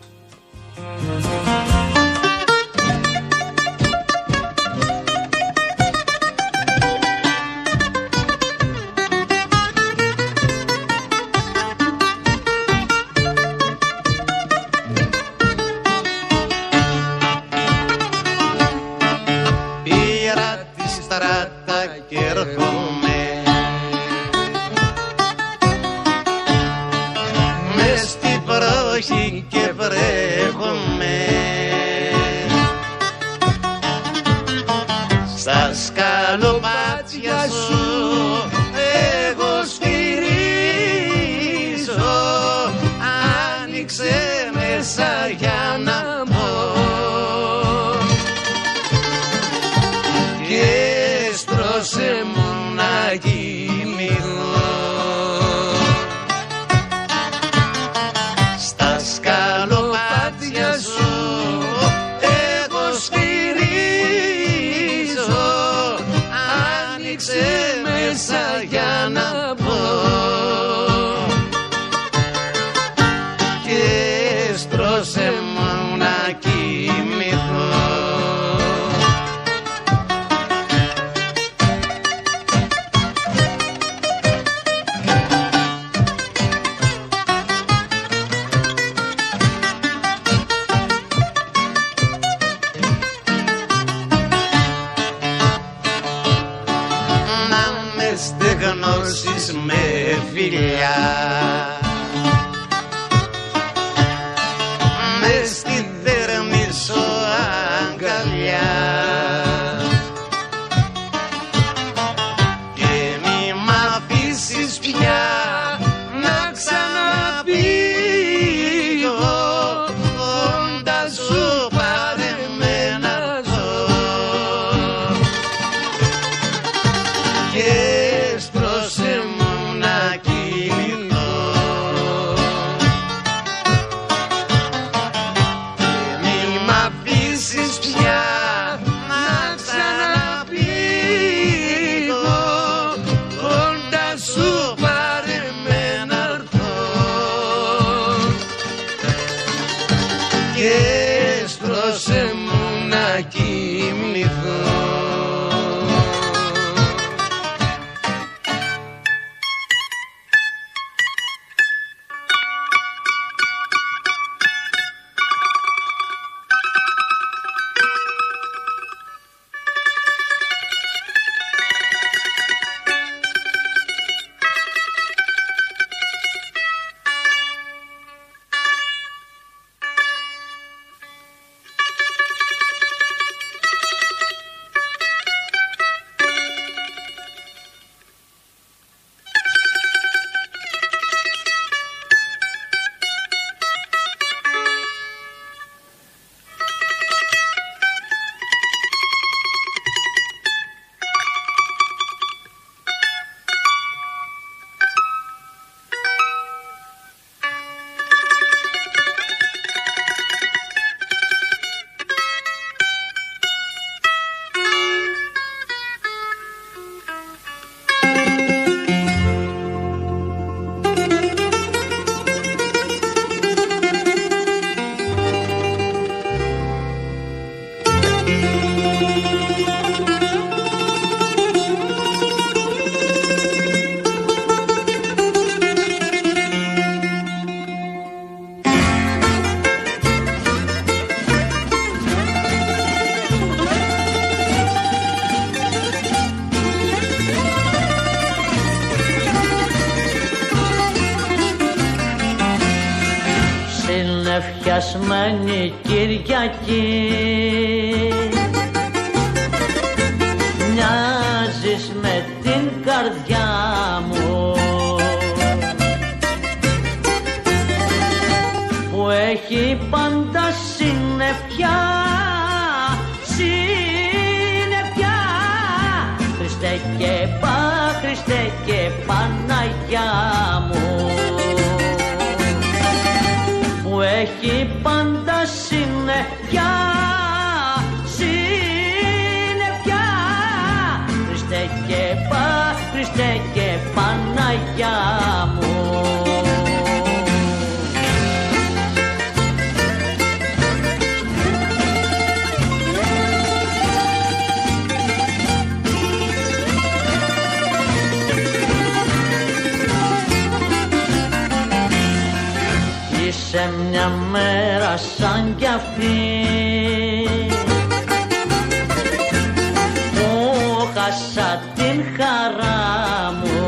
[322.17, 323.61] χαρά μου.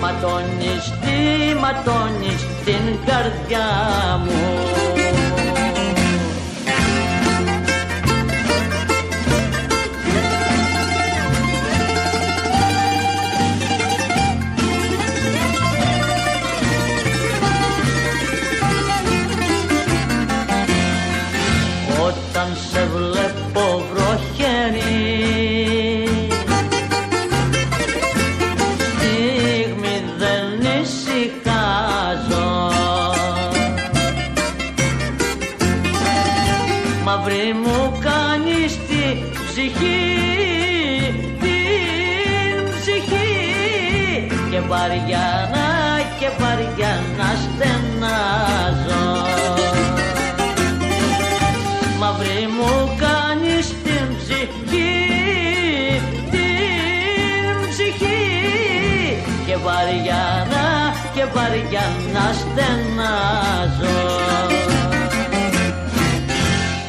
[0.00, 0.84] Ματώνεις
[1.62, 3.66] ματώνεις την καρδιά
[4.24, 5.01] μου.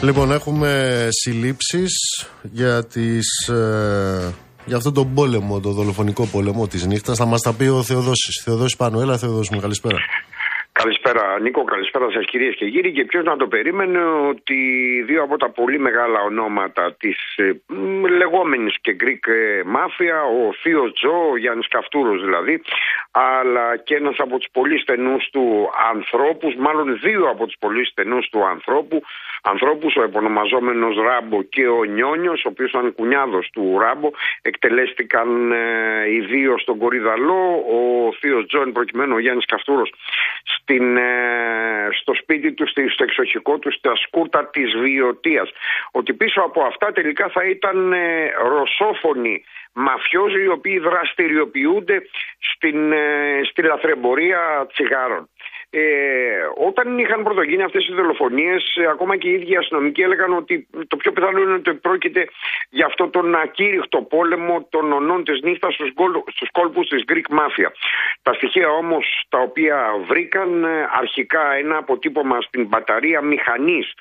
[0.03, 1.93] Λοιπόν, έχουμε συλλήψεις
[2.41, 3.47] για τις...
[3.47, 4.33] ε,
[4.65, 7.17] για αυτόν τον πόλεμο, τον δολοφονικό πόλεμο της νύχτας.
[7.17, 8.41] Θα μας τα πει ο Θεοδόσης.
[8.45, 9.97] Θεοδόσης πάνω, έλα Θεοδόσης μου, καλησπέρα.
[10.81, 13.99] Καλησπέρα Νίκο, καλησπέρα σας κυρίες και κύριοι και ποιος να το περίμενε
[14.31, 14.57] ότι
[15.07, 20.43] δύο από τα πολύ μεγάλα ονόματα της ε, μ, λεγόμενης και Greek ε, Mafia, ο
[20.61, 22.61] Θείος Τζο, ο Γιάννης Καυτούρος δηλαδή,
[23.11, 25.45] αλλά και ένας από τους πολύ στενούς του
[25.93, 28.97] ανθρώπους, μάλλον δύο από τους πολύ στενούς του ανθρώπου,
[29.43, 34.09] ανθρώπους, ο επωνομαζόμενος Ράμπο και ο Νιόνιος, ο οποίος ήταν κουνιάδος του Ράμπο,
[34.41, 39.93] εκτελέστηκαν ε, οι δύο στον Κορυδαλό, ο Θείος Τζο, εν προκειμένου ο Γιάννης Καυτούρος,
[40.43, 45.49] στην, ε, στο σπίτι του, στη- στο εξοχικό του, στα σκούτα της Βιωτίας.
[45.91, 49.43] Ότι πίσω από αυτά τελικά θα ήταν ε, ρωσόφωνοι
[49.73, 52.01] μαφιόζοι οι οποίοι δραστηριοποιούνται
[52.39, 55.29] στην, ε, στη λαθρεμπορία τσιγάρων.
[55.75, 55.81] Ε,
[56.67, 60.97] όταν είχαν πρωτογίνει αυτές οι δολοφονίες, ε, ακόμα και οι ίδιοι αστυνομικοί έλεγαν ότι το
[60.97, 62.27] πιο πιθανό είναι ότι πρόκειται
[62.69, 67.37] για αυτό τον ακήρυχτο πόλεμο των ονών της νύχτας στους, γκολ- στους κόλπους της Greek
[67.39, 67.69] Mafia.
[68.21, 73.93] Τα στοιχεία όμως τα οποία βρήκαν ε, αρχικά ένα αποτύπωμα στην μπαταρία μηχανής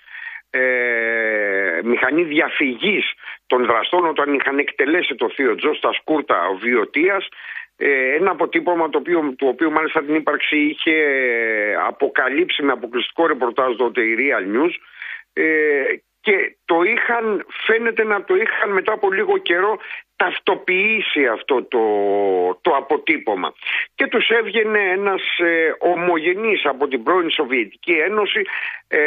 [0.51, 3.13] ε, μηχανή διαφυγής
[3.47, 7.62] των δραστών όταν είχαν εκτελέσει το θείο Τζος στα σκούρτα βιωτίας ε,
[8.17, 13.77] ένα αποτύπωμα το οποίο, το οποίο μάλιστα την ύπαρξη είχε ε, αποκαλύψει με αποκλειστικό ρεπορτάζ
[13.77, 14.73] τότε η Real News
[15.33, 15.43] ε,
[16.21, 19.79] και το είχαν, φαίνεται να το είχαν μετά από λίγο καιρό
[20.17, 21.85] ταυτοποιήσει αυτό το,
[22.61, 23.53] το αποτύπωμα.
[23.95, 28.43] Και τους έβγαινε ένας ε, ομογενής από την πρώην Σοβιετική Ένωση,
[28.89, 29.01] ε,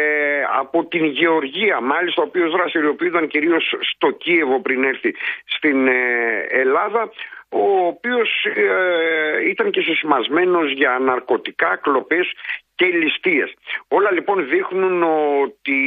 [0.57, 5.15] από την Γεωργία μάλιστα, ο οποίος δραστηριοποιούνταν κυρίως στο Κίεβο πριν έρθει
[5.45, 5.93] στην ε,
[6.49, 7.11] Ελλάδα,
[7.49, 12.31] ο οποίος ε, ήταν και συσμασμένος για ναρκωτικά, κλοπές
[12.75, 13.53] και ληστείες.
[13.87, 15.03] Όλα λοιπόν δείχνουν
[15.43, 15.79] ότι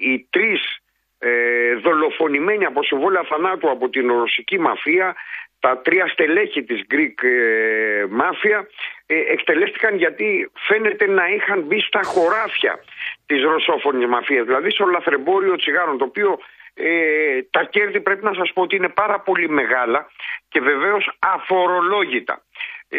[0.00, 0.78] οι τρεις
[1.18, 5.14] ε, δολοφονημένοι από συμβόλαια θανάτου από την ρωσική μαφία
[5.60, 8.64] τα τρία στελέχη της Greek ε, Mafia
[9.06, 12.78] ε, εκτελέστηκαν γιατί φαίνεται να είχαν μπει στα χωράφια
[13.26, 16.38] της ρωσόφωνης μαφίας, δηλαδή στο λαθρεμπόριο τσιγάρων, το οποίο
[16.74, 20.10] ε, τα κέρδη πρέπει να σας πω ότι είναι πάρα πολύ μεγάλα
[20.56, 22.42] και βεβαίως αφορολόγητα.
[22.88, 22.98] Ε,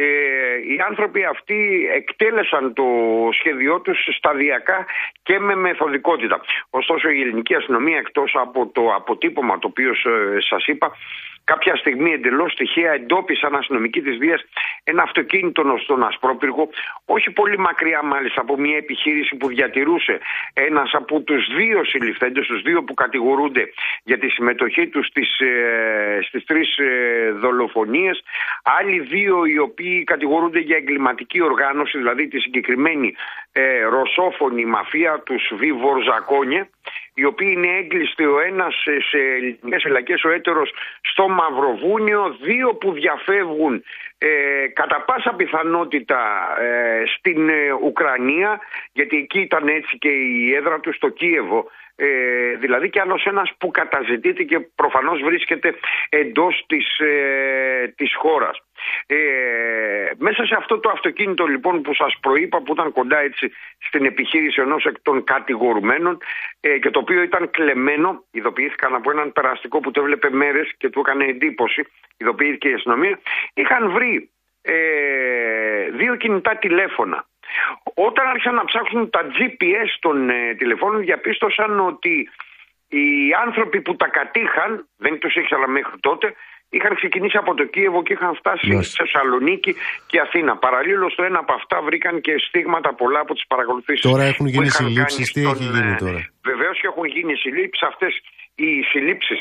[0.70, 2.86] οι άνθρωποι αυτοί εκτέλεσαν το
[3.32, 4.86] σχέδιό τους σταδιακά
[5.24, 6.42] και με μεθοδικότητα.
[6.70, 10.98] Ωστόσο η ελληνική αστυνομία εκτός από το αποτύπωμα το οποίο ε, σας είπα
[11.52, 14.42] κάποια στιγμή εντελώς τυχαία εντόπισαν αστυνομικοί της Δίας
[14.84, 16.70] ένα αυτοκίνητο στον Ασπρόπυργο
[17.06, 20.20] όχι πολύ μακριά μάλιστα από μια επιχείρηση που διατηρούσε
[20.54, 23.64] ένας από τους δύο συλληφθέντες, τους δύο που κατηγορούνται
[24.04, 28.24] για τη συμμετοχή τους στις, ε, στις τρεις ε, δολοφονίες.
[28.80, 33.16] Άλλοι δύο οι οποίοι κατηγορούνται για εγκληματική οργάνωση δηλαδή τη συγκεκριμένη
[33.52, 36.70] ε, ρωσόφωνη μαφία τους Βιβορζακόνια
[37.20, 42.76] οι οποίοι είναι έγκλειστοι ο ένας σε, σε ελληνικές φυλακές, ο έτερος στο Μαυροβούνιο, δύο
[42.76, 43.84] που διαφεύγουν
[44.18, 44.30] ε,
[44.74, 46.20] κατά πάσα πιθανότητα
[46.60, 48.60] ε, στην ε, Ουκρανία,
[48.94, 52.08] γιατί εκεί ήταν έτσι και η έδρα του στο Κίεβο, ε,
[52.60, 55.76] δηλαδή και άλλος ένας που καταζητείται και προφανώς βρίσκεται
[56.10, 58.62] εντός της, ε, της χώρας.
[59.06, 59.16] Ε,
[60.18, 63.52] μέσα σε αυτό το αυτοκίνητο λοιπόν που σας προείπα που ήταν κοντά έτσι
[63.88, 66.18] στην επιχείρηση ενός εκ των κατηγορουμένων
[66.60, 70.90] ε, και το οποίο ήταν κλεμμένο, ειδοποιήθηκαν από έναν περαστικό που το έβλεπε μέρες και
[70.90, 71.88] του έκανε εντύπωση,
[72.18, 73.20] ειδοποιήθηκε η αστυνομία,
[73.54, 74.30] είχαν βρει
[74.62, 77.26] ε, δύο κινητά τηλέφωνα.
[77.94, 82.30] Όταν άρχισαν να ψάχνουν τα GPS των ε, τηλεφώνων διαπίστωσαν ότι
[82.88, 86.34] οι άνθρωποι που τα κατήχαν, δεν τους ήξερα μέχρι τότε,
[86.70, 88.96] είχαν ξεκινήσει από το Κίεβο και είχαν φτάσει Μάλιστα.
[88.96, 89.76] σε Θεσσαλονίκη
[90.08, 90.58] και Αθήνα.
[90.58, 94.02] Παραλλήλως στο ένα από αυτά βρήκαν και στίγματα πολλά από τις παρακολουθήσεις.
[94.12, 97.88] Τώρα έχουν γίνει συλλήψεις, τι έχει γίνει τώρα; Βεβαίως και έχουν γίνει συλλήψεις.
[97.92, 98.14] Αυτές
[98.56, 99.40] οι συλλήψεις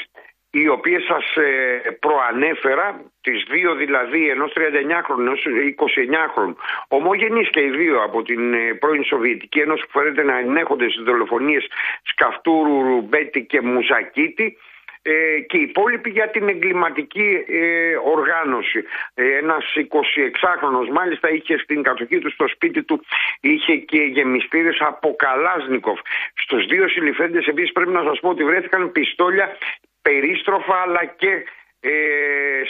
[0.51, 2.86] οι οποίες σας ε, προανέφερα,
[3.20, 5.40] τις δύο δηλαδή, ενός 39χρονου, ενός
[5.85, 6.55] 29χρονου,
[6.89, 11.05] ομογενείς και οι δύο από την ε, πρώην Σοβιετική Ένωση που φαίνεται να ενέχονται στις
[11.05, 11.65] δολοφονίες
[12.03, 14.57] Σκαφτούρου, Ρουμπέτη και Μουζακίτη,
[15.07, 18.85] ε, και οι υπόλοιποι για την εγκληματική ε, οργάνωση.
[19.15, 23.05] Ε, ένας 26χρονος μάλιστα είχε στην κατοχή του στο σπίτι του
[23.41, 26.01] είχε και γεμιστήρες από Καλάσνικοφ.
[26.35, 29.57] Στους δύο συλληφθέντες επίσης πρέπει να σας πω ότι βρέθηκαν πιστόλια
[30.03, 31.45] περίστροφα αλλά και
[31.81, 31.91] ε,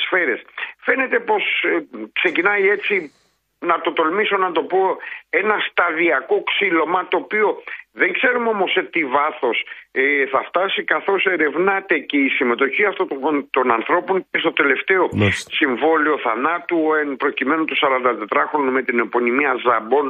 [0.04, 0.40] σφαίρες.
[0.78, 3.12] Φαίνεται πως ε, ξεκινάει έτσι
[3.70, 4.82] να το τολμήσω να το πω
[5.40, 7.48] ένα σταδιακό ξύλωμα το οποίο
[8.01, 9.56] δεν ξέρουμε όμως σε τι βάθος
[10.01, 10.02] ε,
[10.32, 15.51] θα φτάσει καθώς ερευνάται και η συμμετοχή αυτών των, των ανθρώπων και στο τελευταίο Μάλιστα.
[15.60, 20.06] συμβόλαιο θανάτου εν προκειμένου του 44χρονου με την επωνυμία Ζαμπών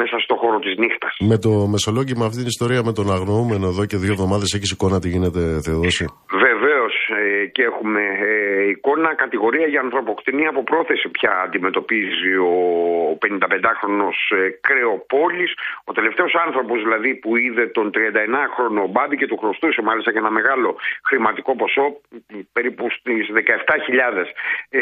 [0.00, 1.12] μέσα στο χώρο της νύχτας.
[1.32, 4.98] Με το μεσολόγγυμα αυτή την ιστορία με τον αγνοούμενο εδώ και δύο εβδομάδες έχεις εικόνα
[5.00, 6.04] τι γίνεται, Θεοδόση;
[6.44, 6.99] Βεβαίως ε,
[7.52, 12.54] και έχουμε ε, εικόνα κατηγορία για ανθρωποκτηνία από πρόθεση πια αντιμετωπίζει ο
[13.26, 15.54] 55χρονο ε, Κρεοπόλης.
[15.84, 20.30] Ο τελευταίος άνθρωπος δηλαδή που είδε τον 39χρονο Μπάμπη και του χρωστούσε μάλιστα και ένα
[20.30, 22.00] μεγάλο χρηματικό ποσό,
[22.52, 24.24] περίπου στις 17.000
[24.68, 24.80] ε,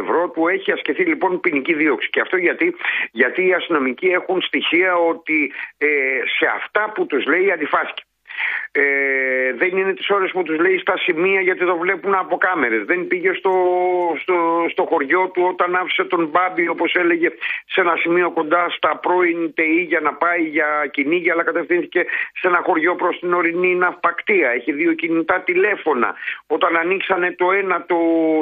[0.00, 2.10] ευρώ, του έχει ασκηθεί λοιπόν ποινική δίωξη.
[2.10, 2.74] Και αυτό γιατί,
[3.10, 5.86] γιατί οι αστυνομικοί έχουν στοιχεία ότι ε,
[6.38, 8.02] σε αυτά που τους λέει αντιφάσκει.
[8.72, 8.82] Ε,
[9.52, 12.84] δεν είναι τις ώρες που τους λέει στα σημεία γιατί το βλέπουν από κάμερες.
[12.84, 13.52] Δεν πήγε στο,
[14.20, 17.28] στο, στο χωριό του όταν άφησε τον Μπάμπη όπως έλεγε
[17.66, 22.04] σε ένα σημείο κοντά στα πρώην ΤΕΗ για να πάει για κυνήγια αλλά κατευθύνθηκε
[22.40, 24.50] σε ένα χωριό προς την ορεινή ναυπακτία.
[24.50, 26.14] Έχει δύο κινητά τηλέφωνα.
[26.46, 27.98] Όταν ανοίξανε το ένα το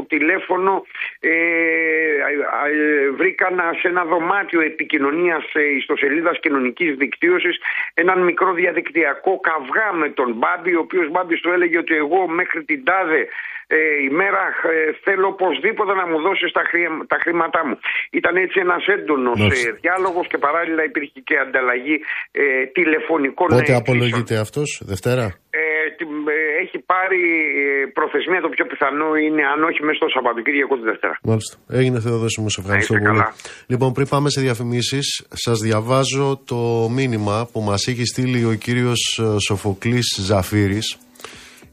[0.08, 0.86] τηλέφωνο
[1.20, 7.58] ε, ε, βρήκαν σε ένα δωμάτιο επικοινωνίας ε, ιστοσελίδας κοινωνικής δικτύωσης
[7.94, 12.64] έναν μικρό διαδικτυακό καυγά με τον Μπάμπη, ο οποίος Μπάμπης του έλεγε ότι εγώ μέχρι
[12.64, 13.28] την τάδε
[13.68, 13.76] ε,
[14.10, 17.78] ημέρα ε, θέλω οπωσδήποτε να μου δώσεις τα, χρή- τα χρήματά μου.
[18.10, 19.68] Ήταν έτσι ένας έντονος Μάλιστα.
[19.68, 21.96] ε, διάλογος και παράλληλα υπήρχε και ανταλλαγή
[22.32, 22.42] ε,
[22.76, 23.82] τηλεφωνικών Πότε εκκλήσεων.
[23.86, 25.64] απολογείται αυτός, Δευτέρα; Ε,
[25.98, 26.45] την- ε, έχει
[26.92, 27.22] πάρει
[27.62, 31.18] ε, προθεσμία το πιο πιθανό είναι αν όχι μέσα στο Σαββατοκύριακο τη Δευτέρα.
[31.22, 31.56] Μάλιστα.
[31.68, 33.18] Έγινε Θεοδόση μου, σε ευχαριστώ είστε πολύ.
[33.18, 33.34] καλά.
[33.66, 39.20] Λοιπόν, πριν πάμε σε διαφημίσεις, σας διαβάζω το μήνυμα που μας έχει στείλει ο κύριος
[39.46, 40.98] Σοφοκλής Ζαφύρης.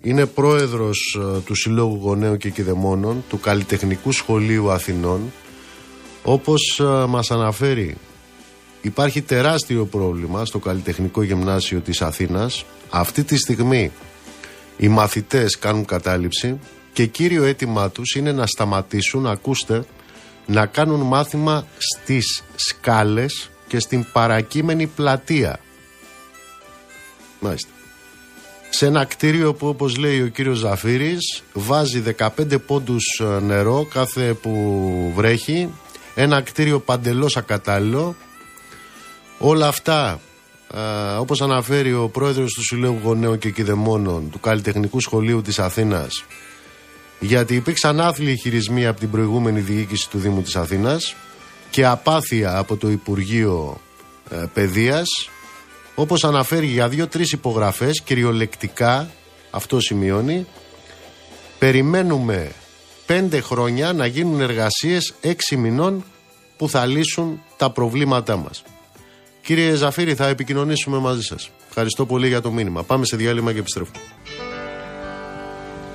[0.01, 5.31] Είναι πρόεδρος ε, του Συλλόγου Γονέων και Κηδεμόνων του Καλλιτεχνικού Σχολείου Αθηνών.
[6.23, 7.95] Όπως ε, μας αναφέρει,
[8.81, 12.65] υπάρχει τεράστιο πρόβλημα στο Καλλιτεχνικό Γυμνάσιο της Αθήνας.
[12.89, 13.91] Αυτή τη στιγμή
[14.77, 16.59] οι μαθητές κάνουν κατάληψη
[16.93, 19.85] και κύριο αίτημά τους είναι να σταματήσουν, ακούστε,
[20.45, 25.59] να κάνουν μάθημα στις σκάλες και στην παρακείμενη πλατεία.
[27.39, 27.69] Μάλιστα.
[28.69, 34.33] Σε ένα κτίριο που όπως λέει ο κύριος Ζαφύρης βάζει 15 πόντους ε, νερό κάθε
[34.33, 35.69] που βρέχει.
[36.15, 38.15] Ένα κτίριο παντελώς ακατάλληλο.
[39.37, 40.19] Όλα αυτά
[40.73, 46.25] ε, όπως αναφέρει ο πρόεδρος του Συλλόγου Γονέων και Κηδεμόνων του Καλλιτεχνικού Σχολείου της Αθήνας
[47.19, 51.15] γιατί υπήρξαν άθλιοι χειρισμοί από την προηγούμενη διοίκηση του Δήμου της Αθήνας
[51.69, 53.81] και απάθεια από το Υπουργείο
[54.29, 55.07] ε, Παιδείας
[55.95, 59.09] όπως αναφέρει για δύο-τρεις υπογραφές κυριολεκτικά
[59.51, 60.45] αυτό σημειώνει
[61.59, 62.51] περιμένουμε
[63.05, 66.03] πέντε χρόνια να γίνουν εργασίες έξι μηνών
[66.57, 68.63] που θα λύσουν τα προβλήματά μας.
[69.43, 71.49] Κύριε Ζαφύρη, θα επικοινωνήσουμε μαζί σας.
[71.67, 72.83] Ευχαριστώ πολύ για το μήνυμα.
[72.83, 73.97] Πάμε σε διάλειμμα και επιστρέφουμε.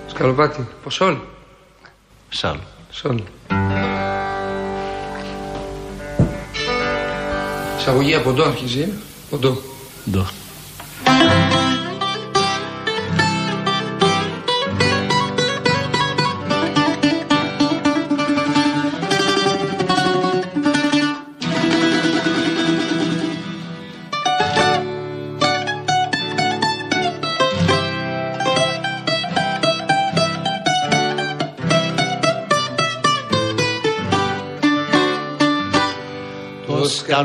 [0.07, 1.17] Σκαλοπάτι, ποσόλ.
[2.29, 2.59] Σάλ.
[2.91, 3.21] Σόλ.
[7.79, 8.89] Εισαγωγή από εδώ αρχίζει, ε.
[9.31, 9.59] Ποντό.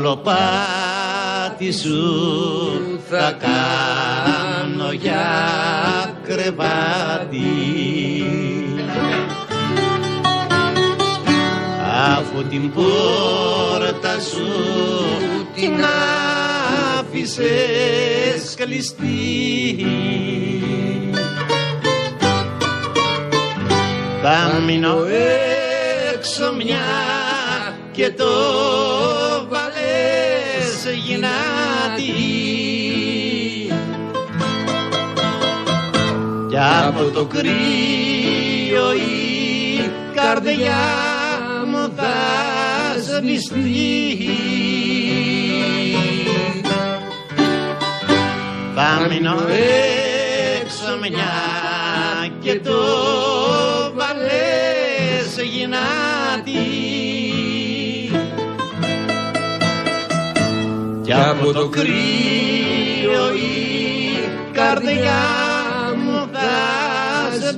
[0.00, 5.26] Το σκαλοπάτι σου θα κάνω για
[6.22, 7.44] κρεβάτι
[12.16, 14.48] Αφού την πόρτα σου
[15.54, 15.84] την
[16.98, 19.86] άφησες κλειστή
[24.22, 24.96] Θα μείνω
[26.14, 26.84] έξω μια
[27.92, 28.24] και το
[36.54, 40.82] Κι από το κρύο κρύο η καρδιά
[41.66, 42.14] μου θα
[43.00, 44.28] σβηστεί.
[48.74, 49.36] Θα μείνω
[50.60, 51.34] έξω μια
[52.40, 52.80] και το
[53.94, 56.64] βαλές γυνάτη
[61.02, 65.12] Κι από το κρύο η καρδιά
[65.48, 65.53] μου
[67.46, 67.56] θα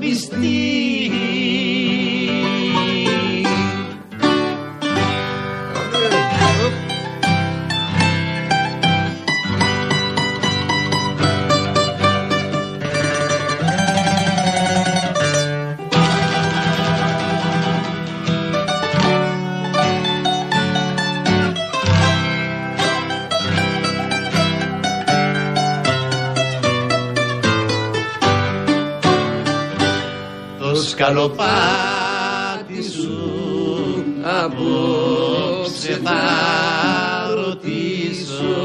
[30.96, 33.20] σκαλοπάτι σου
[34.22, 36.20] απόψε θα
[37.34, 38.58] ρωτήσω.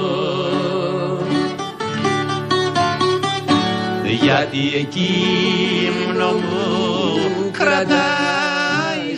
[4.21, 9.15] Γιατί εκείνο μου κρατάει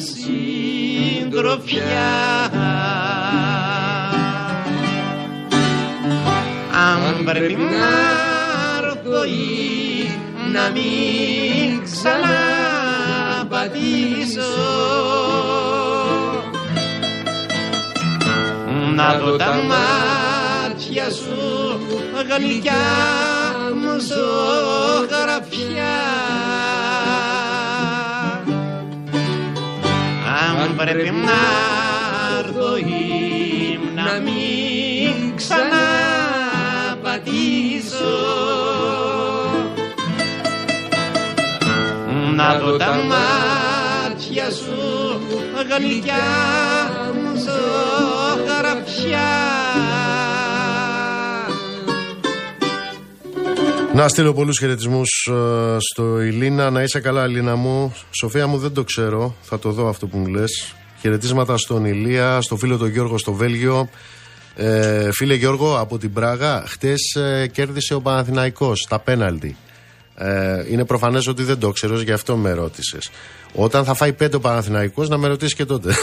[1.20, 1.82] συντροφιά.
[6.72, 7.94] Αν πρέπει να
[8.78, 10.10] έρθω ή
[10.54, 11.82] να μην
[13.64, 14.52] ξαναπατήσω
[18.96, 21.80] να δω τα μάτια σου
[22.30, 22.74] γλυκιά
[23.76, 25.52] μου ζωγραφιά.
[30.42, 31.42] Αν πρέπει να
[32.40, 36.04] έρθω ή να μην ξαναπατήσω
[42.36, 45.20] να δω τα μάτια σου
[45.70, 46.16] γλυκιά
[47.14, 49.20] μου ζωγραφιά
[53.94, 55.30] Να στείλω πολλούς χαιρετισμούς
[55.78, 56.70] στο Ηλίνα.
[56.70, 57.96] Να είσαι καλά, Ηλίνα μου.
[58.12, 59.36] Σοφία μου, δεν το ξέρω.
[59.42, 60.76] Θα το δω αυτό που μου λες.
[61.00, 63.90] Χαιρετίσματα στον Ηλία, στο φίλο τον Γιώργο στο Βέλγιο.
[64.56, 69.58] Ε, φίλε Γιώργο, από την Πράγα, χτες ε, κέρδισε ο Παναθηναϊκός τα πέναλτι.
[70.16, 73.12] Ε, είναι προφανές ότι δεν το ξέρω, γι' αυτό με ρώτησες.
[73.54, 75.94] Όταν θα φάει πέντε ο Παναθηναϊκός να με ρωτήσεις και τότε.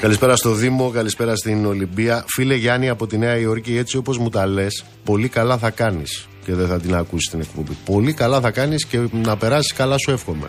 [0.00, 2.24] Καλησπέρα στο Δήμο, καλησπέρα στην Ολυμπία.
[2.26, 6.28] Φίλε Γιάννη από τη Νέα Υόρκη, έτσι όπως μου τα λες, πολύ καλά θα κάνεις
[6.44, 7.76] και δεν θα την ακούσεις την εκπομπή.
[7.84, 10.48] Πολύ καλά θα κάνεις και να περάσεις καλά, σου εύχομαι.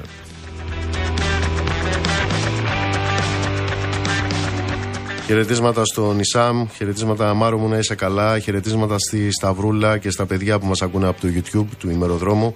[5.31, 10.59] Χαιρετίσματα στον Ισάμ, χαιρετίσματα Μάρο μου να είσαι καλά, χαιρετίσματα στη Σταυρούλα και στα παιδιά
[10.59, 12.55] που μας ακούνε από το YouTube του ημεροδρόμου.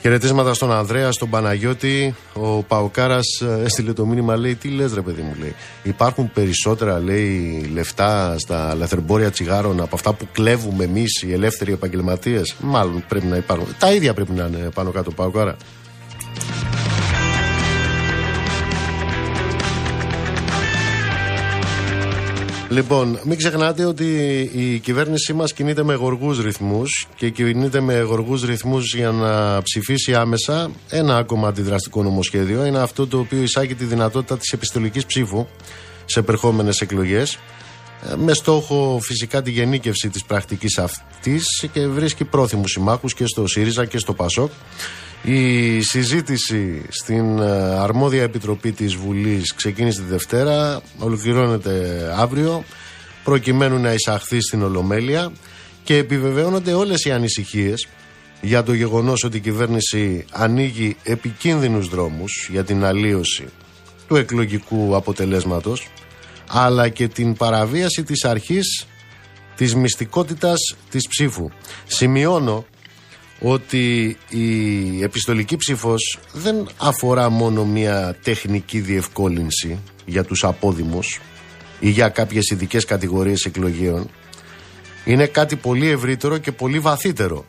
[0.00, 2.14] Χαιρετίσματα στον Ανδρέα, στον Παναγιώτη.
[2.34, 5.54] Ο Παοκάρας έστειλε το μήνυμα, λέει: Τι λες, ρε παιδί μου, λέει.
[5.82, 12.54] Υπάρχουν περισσότερα, λέει, λεφτά στα λαθρεμπόρια τσιγάρων από αυτά που κλέβουμε εμείς οι ελεύθεροι επαγγελματίες.
[12.60, 13.68] Μάλλον πρέπει να υπάρχουν.
[13.78, 15.56] Τα ίδια πρέπει να είναι πάνω κάτω, Παοκάρα.
[22.74, 24.04] Λοιπόν, μην ξεχνάτε ότι
[24.54, 30.14] η κυβέρνησή μας κινείται με γοργούς ρυθμούς και κινείται με γοργούς ρυθμούς για να ψηφίσει
[30.14, 32.64] άμεσα ένα ακόμα αντιδραστικό νομοσχέδιο.
[32.64, 35.46] Είναι αυτό το οποίο εισάγει τη δυνατότητα της επιστολικής ψήφου
[36.04, 37.38] σε επερχόμενες εκλογές
[38.16, 43.84] με στόχο φυσικά τη γενίκευση της πρακτικής αυτής και βρίσκει πρόθυμους συμμάχους και στο ΣΥΡΙΖΑ
[43.84, 44.50] και στο ΠΑΣΟΚ.
[45.22, 52.64] Η συζήτηση στην ε, αρμόδια επιτροπή της Βουλής ξεκίνησε τη Δευτέρα, ολοκληρώνεται αύριο,
[53.24, 55.32] προκειμένου να εισαχθεί στην Ολομέλεια
[55.84, 57.88] και επιβεβαιώνονται όλες οι ανησυχίες
[58.40, 63.44] για το γεγονός ότι η κυβέρνηση ανοίγει επικίνδυνους δρόμους για την αλλίωση
[64.08, 65.88] του εκλογικού αποτελέσματος
[66.48, 68.86] αλλά και την παραβίαση της αρχής
[69.56, 71.50] της μυστικότητας της ψήφου.
[71.86, 72.64] Σημειώνω
[73.40, 81.20] ότι η επιστολική ψήφος δεν αφορά μόνο μια τεχνική διευκόλυνση για τους απόδημους
[81.80, 84.10] ή για κάποιες ειδικές κατηγορίες εκλογίων.
[85.04, 87.44] Είναι κάτι πολύ ευρύτερο και πολύ βαθύτερο.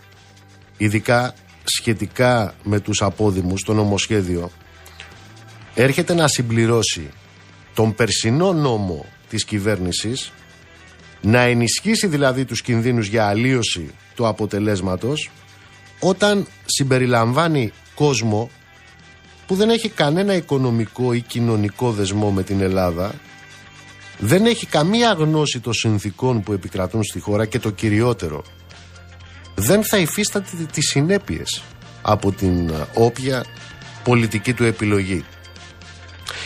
[0.77, 4.51] Ειδικά σχετικά με τους απόδημους, το νομοσχέδιο
[5.75, 7.09] έρχεται να συμπληρώσει
[7.75, 10.31] τον περσινό νόμο της κυβέρνησης
[11.21, 15.31] να ενισχύσει δηλαδή τους κινδύνους για αλλίωση του αποτελέσματος
[15.99, 18.49] όταν συμπεριλαμβάνει κόσμο
[19.47, 23.13] που δεν έχει κανένα οικονομικό ή κοινωνικό δεσμό με την Ελλάδα,
[24.19, 28.43] δεν έχει καμία γνώση των συνθήκων που επικρατούν στη χώρα και το κυριότερο,
[29.55, 31.61] δεν θα υφίσταται τις συνέπειες
[32.01, 33.45] από την όποια
[34.03, 35.25] πολιτική του επιλογή.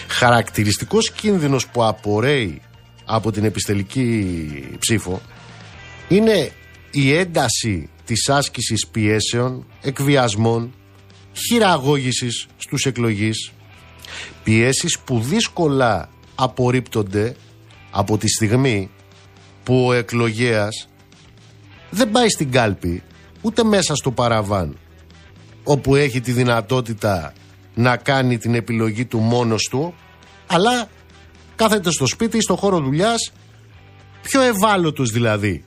[0.09, 2.61] Χαρακτηριστικός κίνδυνος που απορρέει
[3.05, 5.21] από την επιστελική ψήφο
[6.07, 6.51] είναι
[6.91, 10.73] η ένταση της άσκησης πιέσεων, εκβιασμών,
[11.33, 13.51] χειραγώγησης στους εκλογείς,
[14.43, 17.35] πιέσεις που δύσκολα απορρίπτονται
[17.91, 18.89] από τη στιγμή
[19.63, 20.89] που ο εκλογέας
[21.89, 23.03] δεν πάει στην κάλπη
[23.41, 24.77] ούτε μέσα στο παραβάν
[25.63, 27.33] όπου έχει τη δυνατότητα
[27.79, 29.93] να κάνει την επιλογή του μόνος του
[30.47, 30.89] αλλά
[31.55, 33.31] κάθεται στο σπίτι, στο χώρο δουλειάς
[34.21, 35.63] πιο ευάλωτος δηλαδή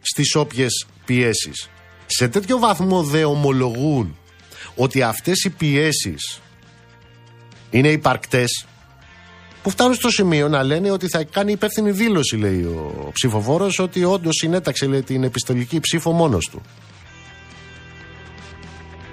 [0.00, 1.68] στις όποιες πιέσεις.
[2.06, 4.16] Σε τέτοιο βαθμό δε ομολογούν
[4.74, 6.40] ότι αυτές οι πιέσεις
[7.70, 8.66] είναι υπαρκτές
[9.62, 14.04] που φτάνουν στο σημείο να λένε ότι θα κάνει υπεύθυνη δήλωση λέει ο ψηφοφόρος ότι
[14.04, 16.62] όντως συνέταξε λέει, την επιστολική ψήφο μόνος του.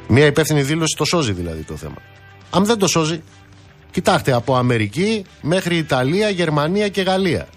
[0.07, 1.98] Μια υπεύθυνη δήλωση το σώζει δηλαδή το θέμα.
[2.49, 3.22] Αν δεν το σώζει,
[3.91, 7.48] κοιτάξτε από Αμερική μέχρι Ιταλία, Γερμανία και Γαλλία.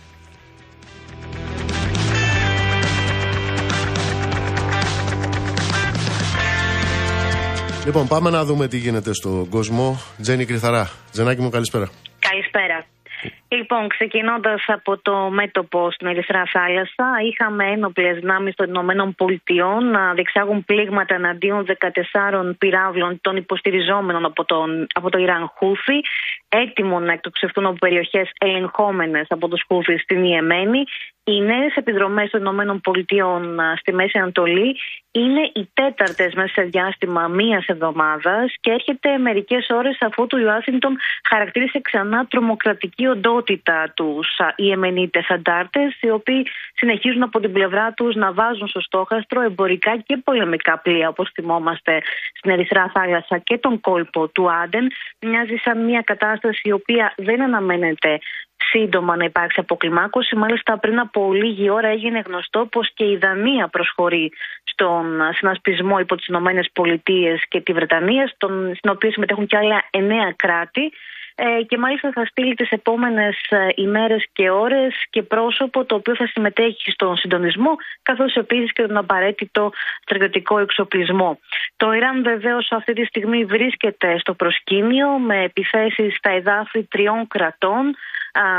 [7.84, 10.00] Λοιπόν, πάμε να δούμε τι γίνεται στον κόσμο.
[10.22, 10.90] Τζένι Κρυθαρά.
[11.12, 11.88] Τζενάκι μου, καλησπέρα.
[12.18, 12.67] Καλησπέρα.
[13.58, 20.12] Λοιπόν, ξεκινώντας από το μέτωπο στην Ερυθρά Θάλασσα, είχαμε ένοπλες δυνάμεις των Ηνωμένων Πολιτειών να
[20.14, 26.00] διεξάγουν πλήγματα εναντίον 14 πυράβλων των υποστηριζόμενων από, τον, από το Ιράν Χούφι,
[26.48, 30.84] έτοιμων να εκτοξευτούν από περιοχές ελεγχόμενες από τους Χούφι στην Ιεμένη.
[31.24, 34.76] Οι νέες επιδρομές των Ηνωμένων Πολιτειών στη Μέση Ανατολή
[35.12, 40.96] είναι οι τέταρτες μέσα σε διάστημα μίας εβδομάδας και έρχεται μερικές ώρες αφού του Ουάσιγκτον
[41.28, 46.46] χαρακτήρισε ξανά τρομοκρατική οντότητα τους οι εμενίτε αντάρτες, οι οποίοι
[46.78, 52.02] συνεχίζουν από την πλευρά τους να βάζουν στο στόχαστρο εμπορικά και πολεμικά πλοία, όπως θυμόμαστε
[52.34, 54.86] στην Ερυθρά Θάλασσα και τον κόλπο του Άντεν.
[55.20, 58.18] Μοιάζει σαν μια κατάσταση η οποία δεν αναμένεται
[58.70, 60.36] σύντομα να υπάρξει αποκλιμάκωση.
[60.36, 64.32] Μάλιστα, πριν από λίγη ώρα έγινε γνωστό πως και η Δανία προσχωρεί
[64.64, 68.26] στον συνασπισμό υπό τις Ηνωμένες Πολιτείες και τη Βρετανία,
[68.76, 70.92] στην οποία συμμετέχουν και άλλα εννέα κράτη.
[71.40, 76.14] Ε, και μάλιστα θα στείλει τις επόμενες ε, ημέρες και ώρες και πρόσωπο το οποίο
[76.16, 79.70] θα συμμετέχει στον συντονισμό καθώς επίσης και τον απαραίτητο
[80.02, 81.38] στρατιωτικό εξοπλισμό.
[81.76, 87.94] Το Ιράν βεβαίως αυτή τη στιγμή βρίσκεται στο προσκήνιο με επιθέσεις στα εδάφη τριών κρατών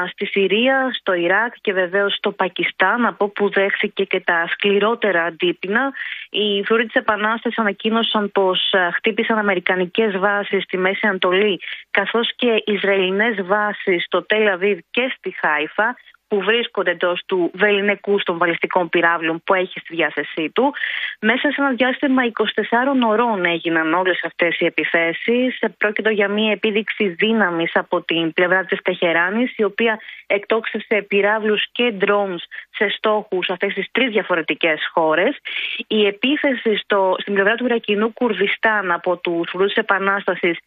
[0.10, 5.94] στη Συρία, στο Ιράκ και βεβαίως στο Πακιστάν από όπου δέχθηκε και τα σκληρότερα αντίπεινα.
[6.30, 11.60] Οι φρουροί της Επανάστασης ανακοίνωσαν πως χτύπησαν αμερικανικές βάσεις στη Μέση Ανατολή
[11.92, 15.96] καθώς και Ισραηλινές βάσεις στο Τελαβίβ και στη Χάιφα
[16.30, 20.74] που βρίσκονται εντός του βεληνικού των βαλιστικών πυράβλων που έχει στη διάθεσή του.
[21.20, 25.60] Μέσα σε ένα διάστημα 24 ωρών έγιναν όλες αυτές οι επιθέσεις.
[25.78, 31.94] Πρόκειται για μια επίδειξη δύναμης από την πλευρά της Τεχεράνης, η οποία εκτόξευσε πυράβλους και
[32.02, 35.38] drones σε στόχους αυτές τις τρεις διαφορετικές χώρες.
[35.88, 40.58] Η επίθεση στο, στην πλευρά του Ιρακινού Κουρδιστάν από τους φρουρού τη Επανάστασης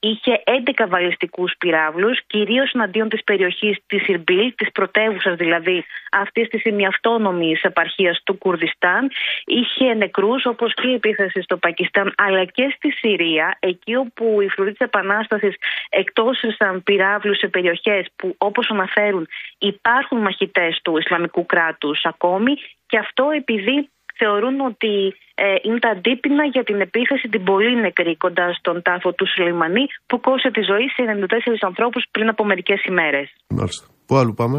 [0.00, 6.64] είχε 11 βαλιστικούς πυράβλους, κυρίως εναντίον της περιοχής της Ιρμπίλ, της πρωτεύουσας δηλαδή αυτής της
[6.64, 9.10] ημιαυτόνομης επαρχίας του Κουρδιστάν.
[9.44, 14.48] Είχε νεκρούς, όπως και η επίθεση στο Πακιστάν, αλλά και στη Συρία, εκεί όπου οι
[14.48, 15.54] φρουροί της Επανάστασης
[15.88, 19.28] εκτόσεσαν πυράβλους σε περιοχές που, όπως αναφέρουν,
[19.58, 22.54] υπάρχουν μαχητές του Ισλαμικού κράτους ακόμη.
[22.86, 28.16] Και αυτό επειδή θεωρούν ότι ε, είναι τα αντίπεινα για την επίθεση την πολύ νεκρή
[28.16, 32.84] κοντά στον τάφο του Σουλεϊμανί που κόσε τη ζωή σε 94 ανθρώπους πριν από μερικές
[32.84, 33.26] ημέρες.
[33.48, 33.86] Μάλιστα.
[34.06, 34.58] Πού άλλο πάμε;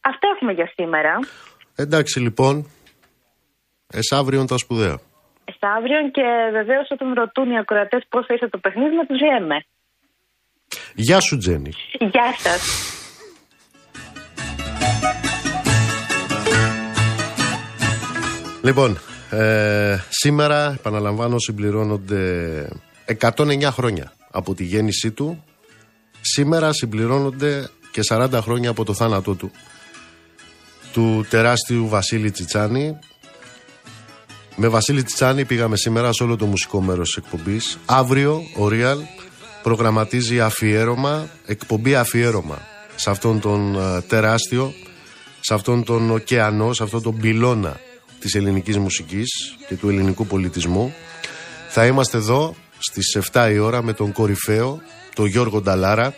[0.00, 1.12] Αυτά έχουμε για σήμερα.
[1.76, 2.54] Εντάξει λοιπόν.
[3.92, 4.98] Εσάβριον τα σπουδαία.
[5.44, 9.56] Εσάβριον και βεβαίως όταν ρωτούν οι ακροατές πώς θα είσαι το παιχνίδι, να τους λέμε.
[10.94, 11.72] Γεια σου, Τζένι.
[11.98, 12.62] Γεια σας.
[18.62, 18.98] Λοιπόν,
[19.30, 22.68] ε, σήμερα, επαναλαμβάνω, συμπληρώνονται
[23.20, 25.44] 109 χρόνια από τη γέννησή του.
[26.20, 29.50] Σήμερα συμπληρώνονται και 40 χρόνια από το θάνατό του.
[30.92, 32.98] Του τεράστιου Βασίλη Τσιτσάνη.
[34.56, 37.78] Με Βασίλη Τσιτσάνη πήγαμε σήμερα σε όλο το μουσικό μέρος της εκπομπής.
[37.86, 38.98] Αύριο ο Real
[39.62, 42.58] προγραμματίζει αφιέρωμα, εκπομπή αφιέρωμα
[42.94, 44.72] σε αυτόν τον ε, τεράστιο,
[45.40, 47.80] σε αυτόν τον ωκεανό, σε αυτόν τον πυλώνα
[48.26, 50.94] της ελληνικής μουσικής και του ελληνικού πολιτισμού.
[51.68, 54.80] Θα είμαστε εδώ στις 7 η ώρα με τον κορυφαίο,
[55.14, 56.14] τον Γιώργο Νταλάρα,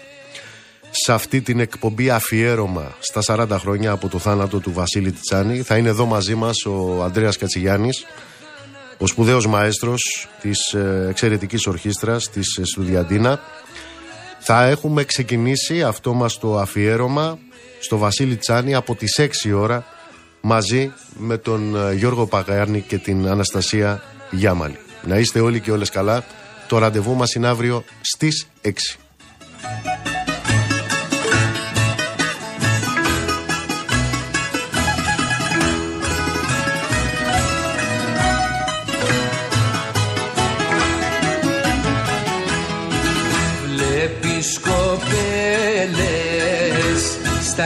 [0.91, 5.63] σε αυτή την εκπομπή αφιέρωμα στα 40 χρόνια από το θάνατο του Βασίλη Τιτσάνη.
[5.63, 8.05] Θα είναι εδώ μαζί μας ο Ανδρέας Κατσιγιάννης,
[8.99, 13.41] ο σπουδαίος μαέστρος της ε, εξαιρετικής ορχήστρας της ε, Σουδιαντίνα.
[14.39, 17.39] Θα έχουμε ξεκινήσει αυτό μας το αφιέρωμα
[17.81, 19.97] στο Βασίλη Τσάνη από τις 6 ώρα
[20.41, 24.79] μαζί με τον ε, Γιώργο Παγάρνη και την Αναστασία Γιάμαλη.
[25.03, 26.25] Να είστε όλοι και όλες καλά.
[26.69, 28.71] Το ραντεβού μας είναι αύριο στις 6.
[43.75, 45.09] Βλέπεις κοπέλες
[47.43, 47.65] στα